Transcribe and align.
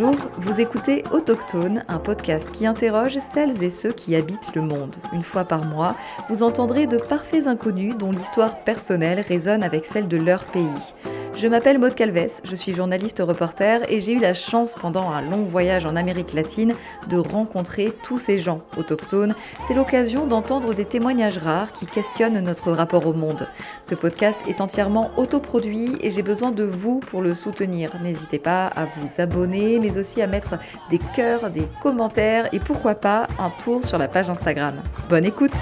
Bonjour, 0.00 0.30
vous 0.36 0.60
écoutez 0.60 1.02
Autochtone, 1.10 1.82
un 1.88 1.98
podcast 1.98 2.52
qui 2.52 2.66
interroge 2.66 3.18
celles 3.32 3.64
et 3.64 3.70
ceux 3.70 3.92
qui 3.92 4.14
habitent 4.14 4.54
le 4.54 4.62
monde. 4.62 4.94
Une 5.12 5.24
fois 5.24 5.44
par 5.44 5.64
mois, 5.64 5.96
vous 6.28 6.44
entendrez 6.44 6.86
de 6.86 6.98
parfaits 6.98 7.48
inconnus 7.48 7.96
dont 7.96 8.12
l'histoire 8.12 8.62
personnelle 8.62 9.18
résonne 9.20 9.64
avec 9.64 9.84
celle 9.84 10.06
de 10.06 10.16
leur 10.16 10.44
pays. 10.44 10.94
Je 11.38 11.46
m'appelle 11.46 11.78
Maude 11.78 11.94
Calves, 11.94 12.40
je 12.42 12.56
suis 12.56 12.74
journaliste 12.74 13.22
reporter 13.24 13.88
et 13.92 14.00
j'ai 14.00 14.14
eu 14.14 14.18
la 14.18 14.34
chance 14.34 14.74
pendant 14.74 15.08
un 15.08 15.22
long 15.22 15.44
voyage 15.44 15.86
en 15.86 15.94
Amérique 15.94 16.32
latine 16.32 16.74
de 17.08 17.16
rencontrer 17.16 17.92
tous 18.02 18.18
ces 18.18 18.38
gens 18.38 18.62
autochtones. 18.76 19.36
C'est 19.60 19.74
l'occasion 19.74 20.26
d'entendre 20.26 20.74
des 20.74 20.84
témoignages 20.84 21.38
rares 21.38 21.72
qui 21.72 21.86
questionnent 21.86 22.40
notre 22.40 22.72
rapport 22.72 23.06
au 23.06 23.12
monde. 23.12 23.46
Ce 23.82 23.94
podcast 23.94 24.40
est 24.48 24.60
entièrement 24.60 25.12
autoproduit 25.16 25.92
et 26.00 26.10
j'ai 26.10 26.22
besoin 26.22 26.50
de 26.50 26.64
vous 26.64 26.98
pour 26.98 27.22
le 27.22 27.36
soutenir. 27.36 27.92
N'hésitez 28.02 28.40
pas 28.40 28.66
à 28.66 28.86
vous 28.86 29.20
abonner 29.20 29.78
mais 29.78 29.96
aussi 29.96 30.20
à 30.20 30.26
mettre 30.26 30.58
des 30.90 30.98
cœurs, 31.14 31.50
des 31.50 31.68
commentaires 31.80 32.48
et 32.52 32.58
pourquoi 32.58 32.96
pas 32.96 33.28
un 33.38 33.50
tour 33.62 33.84
sur 33.84 33.96
la 33.98 34.08
page 34.08 34.28
Instagram. 34.28 34.74
Bonne 35.08 35.24
écoute! 35.24 35.54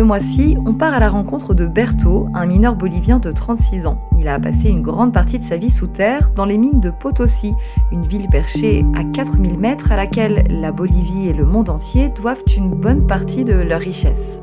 Ce 0.00 0.02
mois-ci, 0.02 0.56
on 0.64 0.72
part 0.72 0.94
à 0.94 0.98
la 0.98 1.10
rencontre 1.10 1.52
de 1.52 1.66
Berto, 1.66 2.26
un 2.32 2.46
mineur 2.46 2.74
bolivien 2.74 3.18
de 3.18 3.30
36 3.30 3.84
ans. 3.84 3.98
Il 4.18 4.28
a 4.28 4.40
passé 4.40 4.70
une 4.70 4.80
grande 4.80 5.12
partie 5.12 5.38
de 5.38 5.44
sa 5.44 5.58
vie 5.58 5.70
sous 5.70 5.88
terre 5.88 6.30
dans 6.34 6.46
les 6.46 6.56
mines 6.56 6.80
de 6.80 6.88
Potosi, 6.88 7.52
une 7.92 8.06
ville 8.06 8.26
perchée 8.30 8.82
à 8.96 9.04
4000 9.04 9.58
mètres 9.58 9.92
à 9.92 9.96
laquelle 9.96 10.46
la 10.48 10.72
Bolivie 10.72 11.28
et 11.28 11.34
le 11.34 11.44
monde 11.44 11.68
entier 11.68 12.08
doivent 12.08 12.42
une 12.56 12.70
bonne 12.70 13.06
partie 13.06 13.44
de 13.44 13.52
leur 13.52 13.80
richesse. 13.80 14.42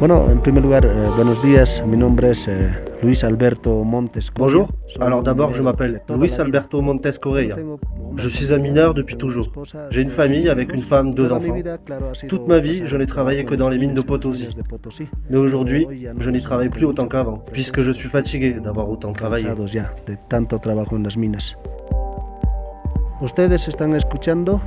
Bueno, 0.00 0.26
en 0.30 0.36
primer 0.36 0.60
lugar, 0.60 0.84
eh, 0.84 1.16
buenos 1.16 1.42
días. 1.42 1.82
Mi 1.86 1.96
nombre 1.96 2.26
es 2.26 2.46
eh, 2.46 2.68
Luis 3.02 3.22
Alberto 3.24 3.84
Montes. 3.84 4.18
Bonjour. 4.34 4.68
Alors 5.00 5.22
d'abord, 5.22 5.54
je 5.54 5.62
m'appelle 5.62 6.00
Luis 6.18 6.32
Alberto 6.40 6.80
Montes 6.82 7.18
Correa. 7.20 7.56
Je 8.16 8.28
suis 8.28 8.52
un 8.52 8.58
mineur 8.58 8.92
depuis 8.94 9.16
toujours. 9.16 9.46
J'ai 9.90 10.02
une 10.02 10.10
famille 10.10 10.48
avec 10.48 10.72
une 10.72 10.80
femme, 10.80 11.14
deux 11.14 11.30
enfants. 11.30 11.54
Toute 12.28 12.48
ma 12.48 12.58
vie, 12.58 12.82
je 12.84 12.96
n'ai 12.96 13.06
travaillé 13.06 13.44
que 13.44 13.54
dans 13.54 13.68
les 13.68 13.78
mines 13.78 13.94
de 13.94 14.00
Potosi. 14.00 14.48
Mais 15.30 15.36
aujourd'hui, 15.38 15.86
je 16.18 16.30
n'y 16.30 16.40
travaille 16.40 16.68
plus 16.70 16.86
autant 16.86 17.06
qu'avant, 17.06 17.38
puisque 17.52 17.82
je 17.82 17.92
suis 17.92 18.08
fatigué 18.08 18.52
d'avoir 18.54 18.88
autant 18.88 19.12
travaillé. 19.12 19.46
de 20.06 20.16
tanto 20.28 20.58
trabajo 20.58 20.96
en 20.96 21.04
las 21.04 21.16
minas. 21.16 21.54
Ustedes 23.20 23.66
están 23.68 23.94
escuchando 23.94 24.60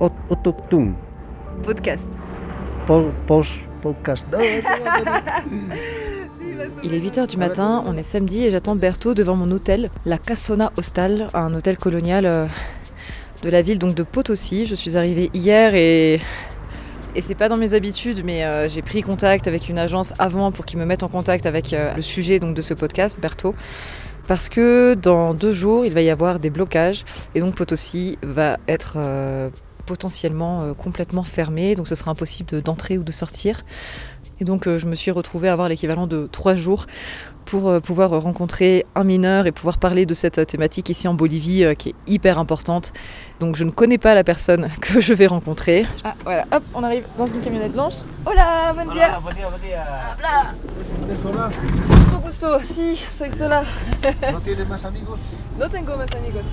Ot- 0.00 0.12
Autochtune, 0.28 0.94
Podcast. 1.62 2.08
podcast. 3.82 4.26
Il 6.82 6.94
est 6.94 7.00
8h 7.00 7.26
du 7.28 7.36
matin, 7.36 7.82
on 7.86 7.96
est 7.96 8.02
samedi 8.02 8.44
et 8.44 8.50
j'attends 8.50 8.76
Berto 8.76 9.14
devant 9.14 9.36
mon 9.36 9.50
hôtel, 9.50 9.90
la 10.04 10.18
Casona 10.18 10.72
Hostal, 10.76 11.28
un 11.34 11.52
hôtel 11.54 11.76
colonial 11.76 12.26
euh, 12.26 12.46
de 13.42 13.50
la 13.50 13.62
ville 13.62 13.78
donc 13.78 13.94
de 13.94 14.02
Potosi. 14.02 14.66
Je 14.66 14.74
suis 14.74 14.96
arrivée 14.96 15.30
hier 15.34 15.74
et 15.74 16.20
et 17.16 17.22
c'est 17.22 17.36
pas 17.36 17.48
dans 17.48 17.56
mes 17.56 17.74
habitudes, 17.74 18.22
mais 18.24 18.44
euh, 18.44 18.68
j'ai 18.68 18.82
pris 18.82 19.02
contact 19.02 19.46
avec 19.46 19.68
une 19.68 19.78
agence 19.78 20.12
avant 20.18 20.50
pour 20.50 20.64
qu'ils 20.64 20.78
me 20.80 20.84
mettent 20.84 21.04
en 21.04 21.08
contact 21.08 21.46
avec 21.46 21.72
euh, 21.72 21.94
le 21.94 22.02
sujet 22.02 22.38
donc 22.40 22.54
de 22.56 22.62
ce 22.62 22.74
podcast, 22.74 23.16
Berto. 23.20 23.54
Parce 24.26 24.48
que 24.48 24.94
dans 24.94 25.32
deux 25.34 25.52
jours, 25.52 25.84
il 25.86 25.92
va 25.92 26.00
y 26.02 26.10
avoir 26.10 26.40
des 26.40 26.50
blocages 26.50 27.04
et 27.34 27.40
donc 27.40 27.54
Potosi 27.54 28.18
va 28.22 28.56
être 28.68 28.96
potentiellement 29.84 30.72
complètement 30.74 31.24
fermé, 31.24 31.74
donc 31.74 31.86
ce 31.88 31.94
sera 31.94 32.10
impossible 32.10 32.48
de- 32.48 32.60
d'entrer 32.60 32.96
ou 32.96 33.02
de 33.02 33.12
sortir. 33.12 33.64
Et 34.40 34.44
donc 34.44 34.66
euh, 34.66 34.78
je 34.78 34.86
me 34.86 34.94
suis 34.94 35.10
retrouvée 35.10 35.48
à 35.48 35.52
avoir 35.52 35.68
l'équivalent 35.68 36.06
de 36.06 36.28
trois 36.30 36.54
jours 36.56 36.86
pour 37.44 37.68
euh, 37.68 37.80
pouvoir 37.80 38.10
rencontrer 38.10 38.86
un 38.94 39.04
mineur 39.04 39.46
et 39.46 39.52
pouvoir 39.52 39.78
parler 39.78 40.06
de 40.06 40.14
cette 40.14 40.38
euh, 40.38 40.44
thématique 40.44 40.88
ici 40.88 41.08
en 41.08 41.14
Bolivie 41.14 41.64
euh, 41.64 41.74
qui 41.74 41.90
est 41.90 41.94
hyper 42.06 42.38
importante. 42.38 42.92
Donc 43.40 43.56
je 43.56 43.64
ne 43.64 43.70
connais 43.70 43.98
pas 43.98 44.14
la 44.14 44.24
personne 44.24 44.68
que 44.80 45.00
je 45.00 45.14
vais 45.14 45.26
rencontrer. 45.26 45.86
Ah 46.04 46.14
voilà, 46.24 46.46
hop, 46.52 46.62
on 46.74 46.82
arrive 46.82 47.04
dans 47.18 47.26
une 47.26 47.40
camionnette 47.40 47.72
blanche. 47.72 48.02
Hola, 48.26 48.72
buen 48.74 48.88
dia. 48.92 49.14
Habla. 49.14 50.54
Mucho 51.88 52.20
gusto, 52.20 52.58
sí, 52.60 52.96
soy 52.96 53.30
sola. 53.30 53.62
¿No 54.32 54.66
más 54.68 54.84
amigos? 54.84 55.20
No 55.58 55.68
tengo 55.68 55.96
más 55.96 56.10
amigos. 56.14 56.44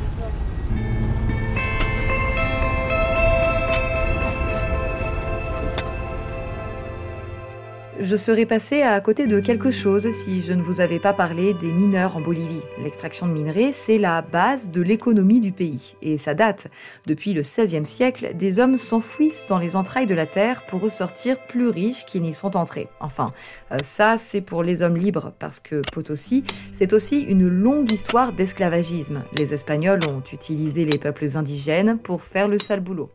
Je 7.99 8.15
serais 8.15 8.45
passé 8.45 8.81
à 8.81 8.99
côté 9.01 9.27
de 9.27 9.39
quelque 9.41 9.69
chose 9.69 10.09
si 10.11 10.41
je 10.41 10.53
ne 10.53 10.61
vous 10.61 10.79
avais 10.79 10.97
pas 10.97 11.13
parlé 11.13 11.53
des 11.53 11.71
mineurs 11.71 12.15
en 12.15 12.21
Bolivie. 12.21 12.61
L'extraction 12.81 13.27
de 13.27 13.33
minerais, 13.33 13.71
c'est 13.73 13.97
la 13.97 14.21
base 14.21 14.71
de 14.71 14.81
l'économie 14.81 15.41
du 15.41 15.51
pays. 15.51 15.95
Et 16.01 16.17
ça 16.17 16.33
date. 16.33 16.67
Depuis 17.05 17.33
le 17.33 17.41
XVIe 17.41 17.85
siècle, 17.85 18.31
des 18.33 18.59
hommes 18.59 18.77
s'enfouissent 18.77 19.45
dans 19.45 19.57
les 19.57 19.75
entrailles 19.75 20.05
de 20.05 20.15
la 20.15 20.25
terre 20.25 20.65
pour 20.65 20.81
ressortir 20.81 21.37
plus 21.47 21.67
riches 21.67 22.05
qu'ils 22.05 22.21
n'y 22.21 22.33
sont 22.33 22.55
entrés. 22.55 22.87
Enfin, 23.01 23.33
euh, 23.71 23.77
ça, 23.83 24.17
c'est 24.17 24.41
pour 24.41 24.63
les 24.63 24.83
hommes 24.83 24.97
libres, 24.97 25.33
parce 25.37 25.59
que 25.59 25.81
Potosi, 25.91 26.45
c'est 26.73 26.93
aussi 26.93 27.21
une 27.21 27.47
longue 27.47 27.91
histoire 27.91 28.31
d'esclavagisme. 28.31 29.23
Les 29.33 29.53
Espagnols 29.53 30.05
ont 30.07 30.23
utilisé 30.31 30.85
les 30.85 30.97
peuples 30.97 31.27
indigènes 31.35 31.99
pour 31.99 32.21
faire 32.23 32.47
le 32.47 32.57
sale 32.57 32.79
boulot. 32.79 33.09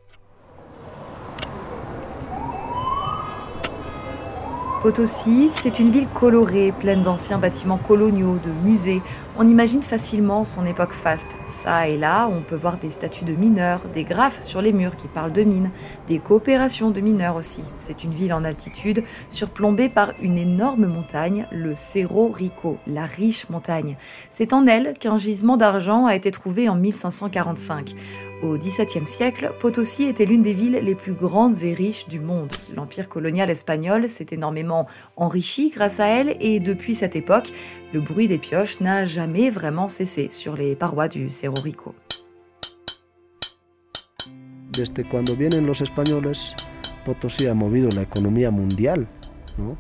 Potosi, 4.87 5.51
c'est 5.53 5.81
une 5.81 5.91
ville 5.91 6.07
colorée, 6.15 6.71
pleine 6.71 7.03
d'anciens 7.03 7.39
bâtiments 7.39 7.77
coloniaux, 7.77 8.39
de 8.39 8.53
musées. 8.65 9.03
On 9.37 9.49
imagine 9.49 9.83
facilement 9.83 10.45
son 10.45 10.65
époque 10.65 10.93
faste. 10.93 11.37
Ça 11.45 11.89
et 11.89 11.97
là, 11.97 12.29
on 12.31 12.41
peut 12.41 12.55
voir 12.55 12.79
des 12.79 12.93
statues 12.93 13.25
de 13.25 13.35
mineurs, 13.35 13.81
des 13.93 14.05
graphes 14.05 14.43
sur 14.43 14.63
les 14.63 14.73
murs 14.73 14.95
qui 14.95 15.09
parlent 15.09 15.33
de 15.33 15.43
mines, 15.43 15.73
des 16.07 16.21
coopérations 16.21 16.93
de 16.93 17.01
mineurs 17.01 17.35
aussi. 17.35 17.65
C'est 17.79 18.05
une 18.05 18.15
ville 18.15 18.33
en 18.33 18.45
altitude, 18.45 19.03
surplombée 19.29 19.89
par 19.89 20.13
une 20.23 20.39
énorme 20.39 20.87
montagne, 20.87 21.49
le 21.51 21.75
Cerro 21.75 22.29
Rico, 22.29 22.79
la 22.87 23.07
riche 23.07 23.51
montagne. 23.51 23.97
C'est 24.31 24.53
en 24.53 24.69
elle 24.69 24.95
qu'un 24.95 25.17
gisement 25.17 25.57
d'argent 25.57 26.07
a 26.07 26.15
été 26.15 26.31
trouvé 26.31 26.69
en 26.69 26.77
1545. 26.77 27.93
Au 28.43 28.59
XVIIe 28.59 29.07
siècle, 29.07 29.55
Potosi 29.59 30.05
était 30.05 30.27
l'une 30.27 30.43
des 30.43 30.53
villes 30.53 30.79
les 30.83 30.95
plus 30.95 31.15
grandes 31.15 31.63
et 31.63 31.73
riches 31.73 32.07
du 32.07 32.21
monde. 32.21 32.51
L'empire 32.75 33.09
colonial 33.09 33.49
espagnol 33.49 34.11
s'est 34.11 34.27
énormément 34.31 34.87
enrichi 35.17 35.71
grâce 35.71 36.01
à 36.01 36.07
elle 36.07 36.37
et 36.41 36.61
depuis 36.61 36.95
cette 36.95 37.17
époque, 37.17 37.51
le 37.95 38.01
bruit 38.03 38.29
des 38.29 38.37
pioches 38.37 38.81
n'a 38.81 39.07
jamais 39.07 39.49
vraiment 39.49 39.89
cessé 39.89 40.29
sur 40.31 40.55
les 40.55 40.77
parois 40.77 41.09
du 41.09 41.31
Cerro 41.31 41.59
Rico. 41.63 41.95
Desde 44.71 45.09
cuando 45.09 45.35
vienen 45.35 45.67
los 45.67 45.81
españoles, 45.81 46.55
Potosí 47.07 47.47
ha 47.47 47.55
movido 47.55 47.89
la 47.89 48.03
economía 48.03 48.51
mundial, 48.51 49.07
¿no? 49.57 49.79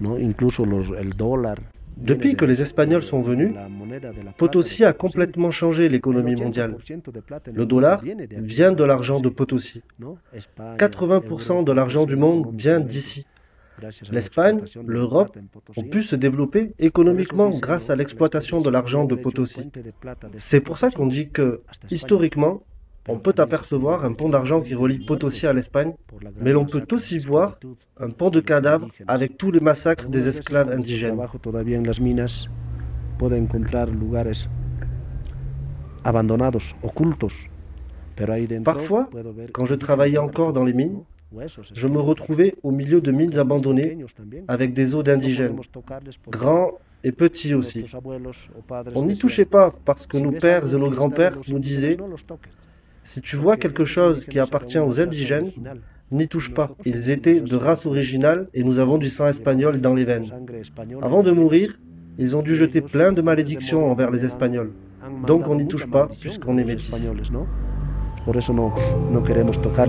¿No? 0.00 0.18
Incluso 0.18 0.64
el 0.64 1.10
dólar. 1.10 1.71
Depuis 1.96 2.34
que 2.34 2.44
les 2.44 2.62
Espagnols 2.62 3.02
sont 3.02 3.22
venus, 3.22 3.54
Potosi 4.36 4.84
a 4.84 4.92
complètement 4.92 5.50
changé 5.50 5.88
l'économie 5.88 6.34
mondiale. 6.34 6.76
Le 7.52 7.66
dollar 7.66 8.02
vient 8.30 8.72
de 8.72 8.84
l'argent 8.84 9.20
de 9.20 9.28
Potosi. 9.28 9.82
80% 10.56 11.64
de 11.64 11.72
l'argent 11.72 12.04
du 12.04 12.16
monde 12.16 12.52
vient 12.54 12.80
d'ici. 12.80 13.26
L'Espagne, 14.10 14.60
l'Europe 14.86 15.36
ont 15.76 15.82
pu 15.82 16.02
se 16.02 16.14
développer 16.14 16.72
économiquement 16.78 17.50
grâce 17.50 17.90
à 17.90 17.96
l'exploitation 17.96 18.60
de 18.60 18.70
l'argent 18.70 19.04
de 19.04 19.14
Potosi. 19.14 19.70
C'est 20.36 20.60
pour 20.60 20.78
ça 20.78 20.90
qu'on 20.90 21.06
dit 21.06 21.30
que, 21.30 21.62
historiquement, 21.90 22.62
on 23.08 23.18
peut 23.18 23.34
apercevoir 23.38 24.04
un 24.04 24.12
pont 24.12 24.28
d'argent 24.28 24.60
qui 24.60 24.74
relie 24.74 24.98
Potosi 25.04 25.46
à 25.46 25.52
l'Espagne, 25.52 25.92
mais 26.40 26.52
l'on 26.52 26.64
peut 26.64 26.84
aussi 26.92 27.18
voir 27.18 27.58
un 27.98 28.10
pont 28.10 28.30
de 28.30 28.40
cadavres 28.40 28.88
avec 29.08 29.36
tous 29.36 29.50
les 29.50 29.60
massacres 29.60 30.08
des 30.08 30.28
esclaves 30.28 30.70
indigènes. 30.70 31.18
Parfois, 38.64 39.08
Quand 39.52 39.64
je 39.64 39.74
travaillais 39.74 40.18
encore 40.18 40.52
dans 40.52 40.64
les 40.64 40.72
mines, 40.72 41.02
je 41.74 41.88
me 41.88 41.98
retrouvais 42.00 42.54
au 42.62 42.70
milieu 42.70 43.00
de 43.00 43.10
mines 43.10 43.38
abandonnées 43.38 43.96
avec 44.48 44.74
des 44.74 44.94
os 44.94 45.02
d'indigènes, 45.04 45.58
grands 46.28 46.72
et 47.04 47.12
petits 47.12 47.54
aussi. 47.54 47.84
On 48.94 49.04
n'y 49.04 49.16
touchait 49.16 49.44
pas 49.46 49.74
parce 49.84 50.06
que 50.06 50.18
"Si 50.18 50.22
nos 50.22 50.32
pères 50.32 50.74
et 50.74 50.78
nos 50.78 50.90
grands-pères 50.90 51.38
nous 51.48 51.58
disaient 51.58 51.96
no 51.96 52.06
los 52.06 52.18
toques". 52.26 52.48
Si 53.04 53.20
tu 53.20 53.36
vois 53.36 53.56
quelque 53.56 53.84
chose 53.84 54.24
qui 54.24 54.38
appartient 54.38 54.78
aux 54.78 55.00
indigènes, 55.00 55.50
n'y 56.10 56.28
touche 56.28 56.52
pas. 56.52 56.70
Ils 56.84 57.10
étaient 57.10 57.40
de 57.40 57.56
race 57.56 57.86
originale 57.86 58.48
et 58.54 58.62
nous 58.62 58.78
avons 58.78 58.98
du 58.98 59.08
sang 59.08 59.26
espagnol 59.26 59.80
dans 59.80 59.94
les 59.94 60.04
veines. 60.04 60.30
Avant 61.00 61.22
de 61.22 61.32
mourir, 61.32 61.78
ils 62.18 62.36
ont 62.36 62.42
dû 62.42 62.54
jeter 62.54 62.80
plein 62.80 63.12
de 63.12 63.22
malédictions 63.22 63.90
envers 63.90 64.10
les 64.10 64.24
Espagnols. 64.24 64.72
Donc 65.26 65.48
on 65.48 65.56
n'y 65.56 65.66
touche 65.66 65.88
pas 65.90 66.08
puisqu'on 66.20 66.58
est 66.58 66.64
métis. 66.64 67.10
Por 68.24 68.36
eso 68.36 68.52
no, 68.52 68.72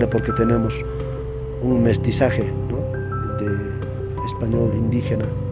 porque 0.09 0.31
tenemos 0.31 0.73
un 1.63 1.79
mestizaje 1.79 2.51
de 3.39 4.25
español 4.25 4.71
indígena. 4.75 5.42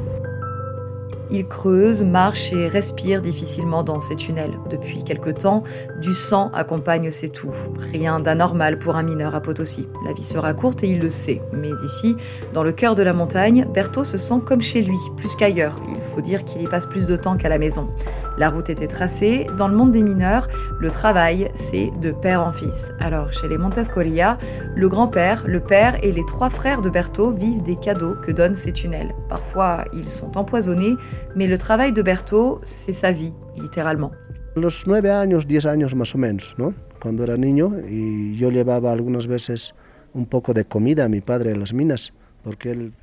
Il 1.33 1.47
creuse, 1.47 2.03
marche 2.03 2.51
et 2.51 2.67
respire 2.67 3.21
difficilement 3.21 3.83
dans 3.83 4.01
ces 4.01 4.17
tunnels. 4.17 4.59
Depuis 4.69 5.03
quelque 5.03 5.29
temps, 5.29 5.63
du 6.01 6.13
sang 6.13 6.51
accompagne 6.53 7.09
ses 7.11 7.29
toux. 7.29 7.53
Rien 7.93 8.19
d'anormal 8.19 8.77
pour 8.77 8.97
un 8.97 9.03
mineur 9.03 9.33
à 9.33 9.41
Potosi. 9.41 9.87
La 10.05 10.11
vie 10.11 10.25
sera 10.25 10.53
courte 10.53 10.83
et 10.83 10.89
il 10.89 10.99
le 10.99 11.09
sait. 11.09 11.41
Mais 11.53 11.71
ici, 11.85 12.17
dans 12.53 12.63
le 12.63 12.73
cœur 12.73 12.95
de 12.95 13.03
la 13.03 13.13
montagne, 13.13 13.65
Berthaud 13.73 14.03
se 14.03 14.17
sent 14.17 14.41
comme 14.45 14.61
chez 14.61 14.81
lui, 14.81 14.97
plus 15.15 15.37
qu'ailleurs. 15.37 15.79
Il 15.87 16.01
faut 16.13 16.21
dire 16.21 16.43
qu'il 16.43 16.61
y 16.61 16.67
passe 16.67 16.85
plus 16.85 17.05
de 17.05 17.15
temps 17.15 17.37
qu'à 17.37 17.47
la 17.47 17.57
maison. 17.57 17.89
La 18.37 18.49
route 18.49 18.69
était 18.69 18.87
tracée. 18.87 19.47
Dans 19.57 19.67
le 19.67 19.75
monde 19.75 19.91
des 19.91 20.03
mineurs, 20.03 20.47
le 20.79 20.89
travail, 20.89 21.49
c'est 21.55 21.91
de 22.01 22.11
père 22.11 22.41
en 22.41 22.51
fils. 22.51 22.93
Alors, 22.99 23.31
chez 23.31 23.47
les 23.47 23.57
Montescoria, 23.57 24.37
le 24.75 24.87
grand-père, 24.89 25.43
le 25.47 25.59
père 25.59 25.97
et 26.03 26.11
les 26.11 26.25
trois 26.25 26.49
frères 26.49 26.81
de 26.81 26.89
Berthaud 26.89 27.31
vivent 27.31 27.63
des 27.63 27.75
cadeaux 27.75 28.15
que 28.15 28.31
donnent 28.31 28.55
ces 28.55 28.71
tunnels. 28.71 29.13
Parfois, 29.29 29.85
ils 29.93 30.09
sont 30.09 30.37
empoisonnés, 30.37 30.95
mais 31.35 31.47
le 31.47 31.57
travail 31.57 31.93
de 31.93 32.01
Berthaud, 32.01 32.61
c'est 32.63 32.93
sa 32.93 33.11
vie, 33.11 33.33
littéralement. 33.57 34.11
Los 34.55 34.85
nueve 34.85 35.09
años, 35.09 35.45
diez 35.47 35.65
años 35.65 35.95
más 35.95 36.13
o 36.15 36.17
menos, 36.17 36.55
¿no? 36.57 36.73
Cuando 37.01 37.23
era 37.23 37.37
niño 37.37 37.73
y 37.89 38.35
yo 38.37 38.49
llevaba 38.49 38.91
algunas 38.91 39.27
veces 39.27 39.73
un 40.13 40.25
poco 40.25 40.53
de 40.53 40.65
comida 40.65 41.05
a 41.05 41.09
mi 41.09 41.21
padre 41.21 41.51
en 41.51 41.59
las 41.59 41.73
minas. 41.73 42.13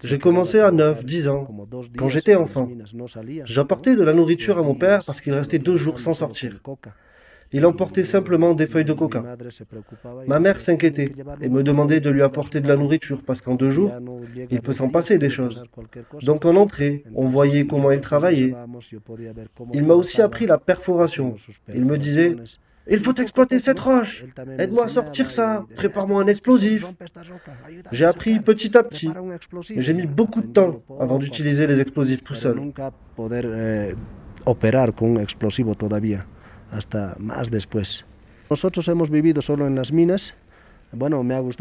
J'ai 0.02 0.19
commencé 0.19 0.61
à 0.61 0.70
9, 0.70 1.05
10 1.05 1.29
ans, 1.29 1.49
quand 1.96 2.08
j'étais 2.08 2.35
enfant. 2.35 2.69
J'apportais 3.44 3.96
de 3.96 4.02
la 4.02 4.12
nourriture 4.12 4.58
à 4.58 4.62
mon 4.62 4.75
père 4.75 5.05
parce 5.05 5.20
qu'il 5.20 5.32
restait 5.32 5.58
deux 5.58 5.76
jours 5.76 6.00
sans 6.00 6.14
sortir. 6.14 6.61
Il 7.50 7.64
emportait 7.64 8.05
simplement 8.05 8.52
des 8.52 8.67
feuilles 8.67 8.85
de 8.85 8.93
coca. 8.93 9.25
Ma 10.26 10.38
mère 10.38 10.61
s'inquiétait 10.61 11.12
et 11.40 11.49
me 11.49 11.62
demandait 11.62 12.00
de 12.00 12.11
lui 12.11 12.23
apporter 12.23 12.61
de 12.61 12.69
la 12.69 12.76
nourriture 12.76 13.23
parce 13.23 13.40
qu'en 13.40 13.55
deux 13.55 13.70
jours, 13.70 13.93
il 14.50 14.61
peut 14.61 14.75
s'en 14.75 14.90
passer 14.90 15.19
des 15.19 15.31
choses. 15.31 15.64
Donc 16.23 16.44
en 16.44 16.56
entrée, 16.56 17.05
on 17.14 17.25
voyait 17.25 17.67
comment 17.67 17.91
il 17.91 18.00
travaillait. 18.00 18.55
Il 19.73 19.87
m'a 19.87 19.94
aussi 19.94 20.20
appris 20.20 20.46
la 20.46 20.58
perforation. 20.58 21.37
Il 21.75 21.84
me 21.87 21.96
disait 21.96 22.37
il 22.88 23.00
faut 23.00 23.14
exploiter 23.14 23.58
cette 23.58 23.81
roche. 23.81 24.25
Aide-moi 24.58 24.87
à 24.87 24.88
sortir 24.88 25.31
ça. 25.31 25.67
Prépare-moi 25.75 26.23
un 26.23 26.26
explosif. 26.26 26.87
J'ai 27.93 28.05
appris 28.05 28.40
petit 28.40 28.76
à 28.76 28.82
petit. 28.82 29.11
J'ai 29.76 29.94
mis 29.94 30.06
beaucoup 30.06 30.43
de 30.43 30.49
temps 30.49 30.82
avant 30.99 31.19
d'utiliser 31.19 31.67
les 31.67 31.81
explosifs 31.81 32.23
tout 32.23 32.35
seul. 32.35 32.61
Operar 34.44 34.94
con 34.94 35.17
un 35.17 35.20
explosivo 35.20 35.75
todavía 35.75 36.25
hasta 36.70 37.17
más 37.19 37.50
después. 37.50 38.06
Nosotros 38.49 38.88
hemos 38.88 39.11
vivido 39.11 39.43
solo 39.43 39.67
en 39.67 39.75
las 39.75 39.93
minas. 39.93 40.34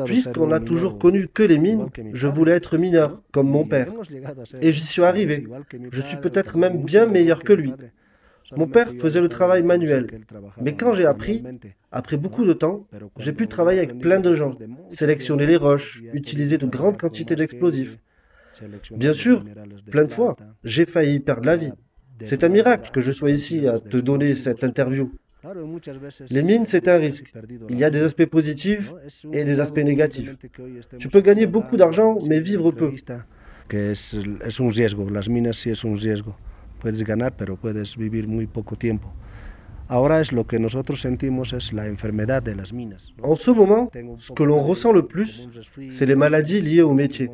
Puisqu'on 0.06 0.48
n'a 0.48 0.62
toujours 0.62 0.98
connu 0.98 1.28
que 1.28 1.44
les 1.44 1.60
mines, 1.60 1.88
je 2.14 2.28
voulais 2.28 2.54
être 2.54 2.78
mineur, 2.78 3.22
comme 3.32 3.50
mon 3.50 3.68
père. 3.68 3.92
Et 4.62 4.72
j'y 4.72 4.86
suis 4.86 5.04
arrivé. 5.04 5.46
Je 5.92 6.02
suis 6.02 6.16
peut-être 6.18 6.58
même 6.58 6.84
bien 6.84 7.06
meilleur 7.06 7.44
que 7.44 7.52
lui. 7.52 7.74
Mon 8.56 8.68
père 8.68 8.92
faisait 9.00 9.22
le 9.22 9.30
travail 9.30 9.64
manuel. 9.64 10.08
Mais 10.62 10.76
quand 10.76 10.94
j'ai 10.94 11.06
appris, 11.06 11.44
après 11.92 12.18
beaucoup 12.18 12.46
de 12.46 12.54
temps, 12.54 12.88
j'ai 13.18 13.34
pu 13.34 13.48
travailler 13.48 13.80
avec 13.80 14.00
plein 14.00 14.20
de 14.20 14.34
gens, 14.34 14.56
sélectionner 14.90 15.46
les 15.46 15.58
roches, 15.58 16.02
utiliser 16.14 16.58
de 16.58 16.66
grandes 16.66 16.98
quantités 16.98 17.36
d'explosifs. 17.36 17.98
Bien 18.92 19.14
sûr, 19.14 19.44
plein 19.92 20.06
de 20.06 20.12
fois, 20.12 20.36
j'ai 20.64 20.86
failli 20.86 21.20
perdre 21.20 21.46
la 21.46 21.58
vie. 21.58 21.74
C'est 22.24 22.44
un 22.44 22.50
miracle 22.50 22.92
que 22.92 23.02
je 23.02 23.12
sois 23.12 23.32
ici 23.32 23.68
à 23.68 23.80
te 23.80 23.98
donner 23.98 24.34
cette 24.36 24.64
interview. 24.64 25.12
Les 26.32 26.44
mines, 26.44 26.66
c'est 26.66 26.88
un 26.88 26.98
risque. 26.98 27.32
Il 27.70 27.78
y 27.78 27.84
a 27.84 27.90
des 27.90 28.02
aspects 28.02 28.26
positifs 28.26 28.94
et 29.32 29.44
des 29.44 29.60
aspects 29.60 29.78
négatifs. 29.78 30.36
Tu 30.98 31.10
peux 31.10 31.22
gagner 31.22 31.46
beaucoup 31.46 31.78
d'argent, 31.78 32.18
mais 32.28 32.40
vivre 32.40 32.72
peu. 32.72 32.92
Puedes 36.80 37.04
ganar, 37.04 37.36
pero 37.36 37.56
puedes 37.56 37.98
vivir 37.98 38.28
muy 38.28 38.48
poco 38.48 38.76
tiempo. 38.76 39.12
Ahora 39.90 40.20
es 40.20 40.34
lo 40.34 40.46
que 40.46 40.60
nosotros 40.60 41.00
sentimos 41.02 41.54
es 41.54 41.72
la 41.72 41.88
enfermedad 41.88 42.44
de 42.44 42.56
las 42.56 42.74
minas. 42.74 43.14
En 43.24 43.36
ce 43.38 43.52
moment, 43.52 43.90
ce 44.20 44.34
que 44.34 44.44
l'on 44.44 44.62
ressent 44.62 44.92
le 44.92 45.06
plus, 45.06 45.48
c'est 45.90 46.06
les 46.06 46.16
maladies 46.16 46.62
liées 46.62 46.82
au 46.82 46.94
métier. 46.94 47.30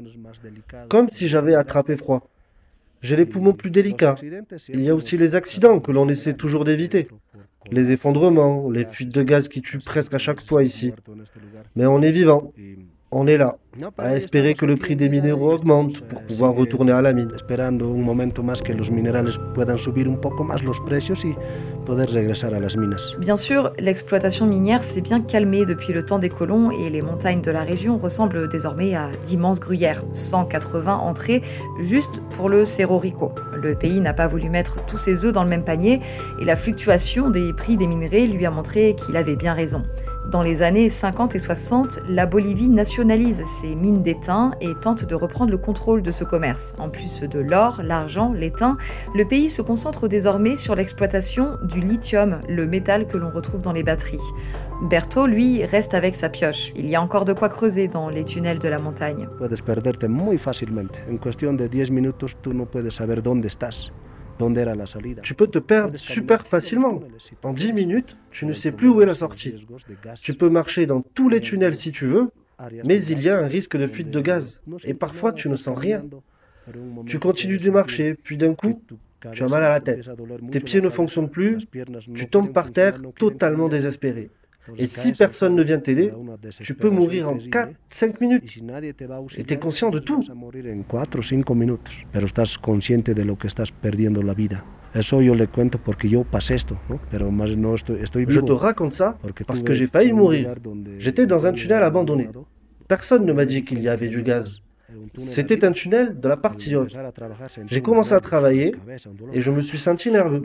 Comme 0.87 1.09
si 1.09 1.27
j'avais 1.27 1.55
attrapé 1.55 1.97
froid. 1.97 2.29
J'ai 3.01 3.15
les 3.17 3.25
poumons 3.25 3.53
plus 3.53 3.71
délicats. 3.71 4.15
Il 4.69 4.81
y 4.81 4.89
a 4.89 4.95
aussi 4.95 5.17
les 5.17 5.35
accidents 5.35 5.79
que 5.79 5.91
l'on 5.91 6.07
essaie 6.07 6.35
toujours 6.35 6.63
d'éviter. 6.63 7.07
Les 7.71 7.91
effondrements, 7.91 8.69
les 8.69 8.85
fuites 8.85 9.13
de 9.13 9.23
gaz 9.23 9.47
qui 9.47 9.61
tuent 9.61 9.79
presque 9.79 10.13
à 10.13 10.19
chaque 10.19 10.45
fois 10.45 10.63
ici. 10.63 10.93
Mais 11.75 11.85
on 11.85 12.01
est 12.01 12.11
vivant. 12.11 12.53
On 13.15 13.27
est 13.27 13.37
là, 13.37 13.57
à 13.99 14.15
espérer 14.15 14.55
que 14.55 14.65
le 14.65 14.75
prix 14.75 14.95
des 14.95 15.07
minéraux 15.07 15.53
augmente 15.53 16.01
pour 16.01 16.19
pouvoir 16.23 16.55
retourner 16.55 16.93
à 16.93 17.01
la 17.03 17.13
mine. 17.13 17.29
Esperando 17.35 17.93
un 17.93 18.01
momento 18.01 18.41
más 18.41 18.59
que 18.59 18.73
los 18.73 18.89
minerales 18.89 19.39
puedan 19.53 19.77
subir 19.77 20.07
un 20.09 20.17
poco 20.19 20.43
más 20.43 20.63
los 20.63 20.79
precios 20.79 21.23
y 21.23 21.35
poder 21.85 22.09
regresar 22.09 22.55
a 22.55 22.59
las 22.59 22.75
minas. 22.75 23.15
Bien 23.19 23.37
sûr, 23.37 23.71
l'exploitation 23.77 24.47
minière 24.47 24.83
s'est 24.83 25.01
bien 25.01 25.21
calmée 25.21 25.63
depuis 25.63 25.93
le 25.93 26.03
temps 26.03 26.17
des 26.17 26.29
colons 26.29 26.71
et 26.71 26.89
les 26.89 27.03
montagnes 27.03 27.41
de 27.41 27.51
la 27.51 27.61
région 27.61 27.99
ressemblent 27.99 28.49
désormais 28.49 28.95
à 28.95 29.09
d'immenses 29.23 29.59
gruyères. 29.59 30.03
180 30.13 30.95
entrées 30.95 31.43
juste 31.79 32.19
pour 32.31 32.49
le 32.49 32.65
Cerro 32.65 32.97
Rico. 32.97 33.31
Le 33.61 33.75
pays 33.75 33.99
n'a 33.99 34.13
pas 34.13 34.25
voulu 34.25 34.49
mettre 34.49 34.83
tous 34.87 34.97
ses 34.97 35.23
œufs 35.23 35.33
dans 35.33 35.43
le 35.43 35.49
même 35.49 35.63
panier 35.63 36.01
et 36.41 36.45
la 36.45 36.55
fluctuation 36.55 37.29
des 37.29 37.53
prix 37.53 37.77
des 37.77 37.85
minerais 37.85 38.25
lui 38.25 38.47
a 38.47 38.49
montré 38.49 38.95
qu'il 38.95 39.17
avait 39.17 39.35
bien 39.35 39.53
raison. 39.53 39.83
Dans 40.31 40.41
les 40.41 40.61
années 40.61 40.89
50 40.89 41.35
et 41.35 41.39
60, 41.39 41.99
la 42.07 42.25
Bolivie 42.25 42.69
nationalise 42.69 43.43
ses 43.45 43.75
mines 43.75 44.01
d'étain 44.01 44.53
et 44.61 44.73
tente 44.81 45.05
de 45.05 45.15
reprendre 45.15 45.51
le 45.51 45.57
contrôle 45.57 46.01
de 46.01 46.11
ce 46.11 46.23
commerce. 46.23 46.73
En 46.79 46.89
plus 46.89 47.21
de 47.21 47.39
l'or, 47.39 47.81
l'argent, 47.83 48.31
l'étain, 48.31 48.77
le 49.13 49.25
pays 49.25 49.49
se 49.49 49.61
concentre 49.61 50.07
désormais 50.07 50.55
sur 50.55 50.75
l'exploitation 50.75 51.57
du 51.63 51.81
lithium, 51.81 52.39
le 52.47 52.65
métal 52.65 53.05
que 53.05 53.17
l'on 53.17 53.29
retrouve 53.29 53.61
dans 53.61 53.73
les 53.73 53.83
batteries. 53.83 54.17
Berthaud, 54.89 55.27
lui, 55.27 55.65
reste 55.65 55.93
avec 55.93 56.15
sa 56.15 56.29
pioche. 56.29 56.71
Il 56.75 56.89
y 56.89 56.95
a 56.95 57.01
encore 57.01 57.25
de 57.25 57.33
quoi 57.33 57.49
creuser 57.49 57.87
dans 57.87 58.09
les 58.09 58.23
tunnels 58.23 58.59
de 58.59 58.69
la 58.69 58.79
montagne. 58.79 59.27
Puedes 59.37 59.61
perderte 59.61 60.07
muy 60.07 60.37
fácilmente. 60.37 60.99
En 61.11 61.17
cuestión 61.17 61.57
de 61.57 61.67
10 61.67 61.91
minutos 61.91 62.37
tú 62.41 62.53
no 62.53 62.65
puedes 62.65 62.95
saber 62.95 63.21
dónde 63.21 63.47
estás. 63.47 63.91
Tu 65.21 65.33
peux 65.33 65.47
te 65.47 65.59
perdre 65.59 65.97
super 65.97 66.45
facilement. 66.47 67.01
En 67.43 67.53
10 67.53 67.73
minutes, 67.73 68.17
tu 68.31 68.45
ne 68.45 68.53
sais 68.53 68.71
plus 68.71 68.89
où 68.89 69.01
est 69.01 69.05
la 69.05 69.15
sortie. 69.15 69.55
Tu 70.21 70.33
peux 70.33 70.49
marcher 70.49 70.85
dans 70.85 71.01
tous 71.01 71.29
les 71.29 71.41
tunnels 71.41 71.75
si 71.75 71.91
tu 71.91 72.07
veux, 72.07 72.29
mais 72.85 73.03
il 73.03 73.21
y 73.21 73.29
a 73.29 73.39
un 73.39 73.47
risque 73.47 73.77
de 73.77 73.87
fuite 73.87 74.09
de 74.09 74.19
gaz. 74.19 74.59
Et 74.83 74.93
parfois, 74.93 75.33
tu 75.33 75.49
ne 75.49 75.55
sens 75.55 75.77
rien. 75.77 76.03
Tu 77.05 77.19
continues 77.19 77.57
de 77.57 77.71
marcher, 77.71 78.15
puis 78.15 78.37
d'un 78.37 78.53
coup, 78.53 78.81
tu 79.33 79.43
as 79.43 79.47
mal 79.47 79.63
à 79.63 79.69
la 79.69 79.79
tête. 79.79 80.09
Tes 80.51 80.59
pieds 80.59 80.81
ne 80.81 80.89
fonctionnent 80.89 81.29
plus, 81.29 81.65
tu 82.15 82.27
tombes 82.27 82.53
par 82.53 82.71
terre 82.71 83.01
totalement 83.17 83.69
désespéré. 83.69 84.29
Et 84.77 84.85
si 84.85 85.11
personne 85.11 85.55
ne 85.55 85.63
vient 85.63 85.79
t'aider, 85.79 86.11
tu 86.61 86.73
peux 86.73 86.89
mourir 86.89 87.29
en 87.29 87.35
4-5 87.35 88.19
minutes. 88.21 88.61
Et 89.37 89.43
tu 89.43 89.53
es 89.53 89.59
conscient 89.59 89.89
de 89.89 89.99
tout. 89.99 90.21
Je 98.27 98.39
te 98.39 98.51
raconte 98.51 98.93
ça 98.93 99.17
parce 99.47 99.63
que 99.63 99.73
j'ai 99.73 99.87
failli 99.87 100.13
mourir. 100.13 100.53
J'étais 100.99 101.25
dans 101.25 101.45
un 101.45 101.51
tunnel 101.53 101.83
abandonné. 101.83 102.29
Personne 102.87 103.25
ne 103.25 103.33
m'a 103.33 103.45
dit 103.45 103.63
qu'il 103.63 103.81
y 103.81 103.89
avait 103.89 104.09
du 104.09 104.21
gaz. 104.21 104.59
C'était 105.15 105.65
un 105.65 105.71
tunnel 105.71 106.19
de 106.19 106.27
la 106.27 106.37
partie 106.37 106.75
haute. 106.75 106.95
J'ai 107.67 107.81
commencé 107.81 108.13
à 108.13 108.19
travailler 108.19 108.75
et 109.33 109.41
je 109.41 109.51
me 109.51 109.61
suis 109.61 109.77
senti 109.77 110.11
nerveux. 110.11 110.41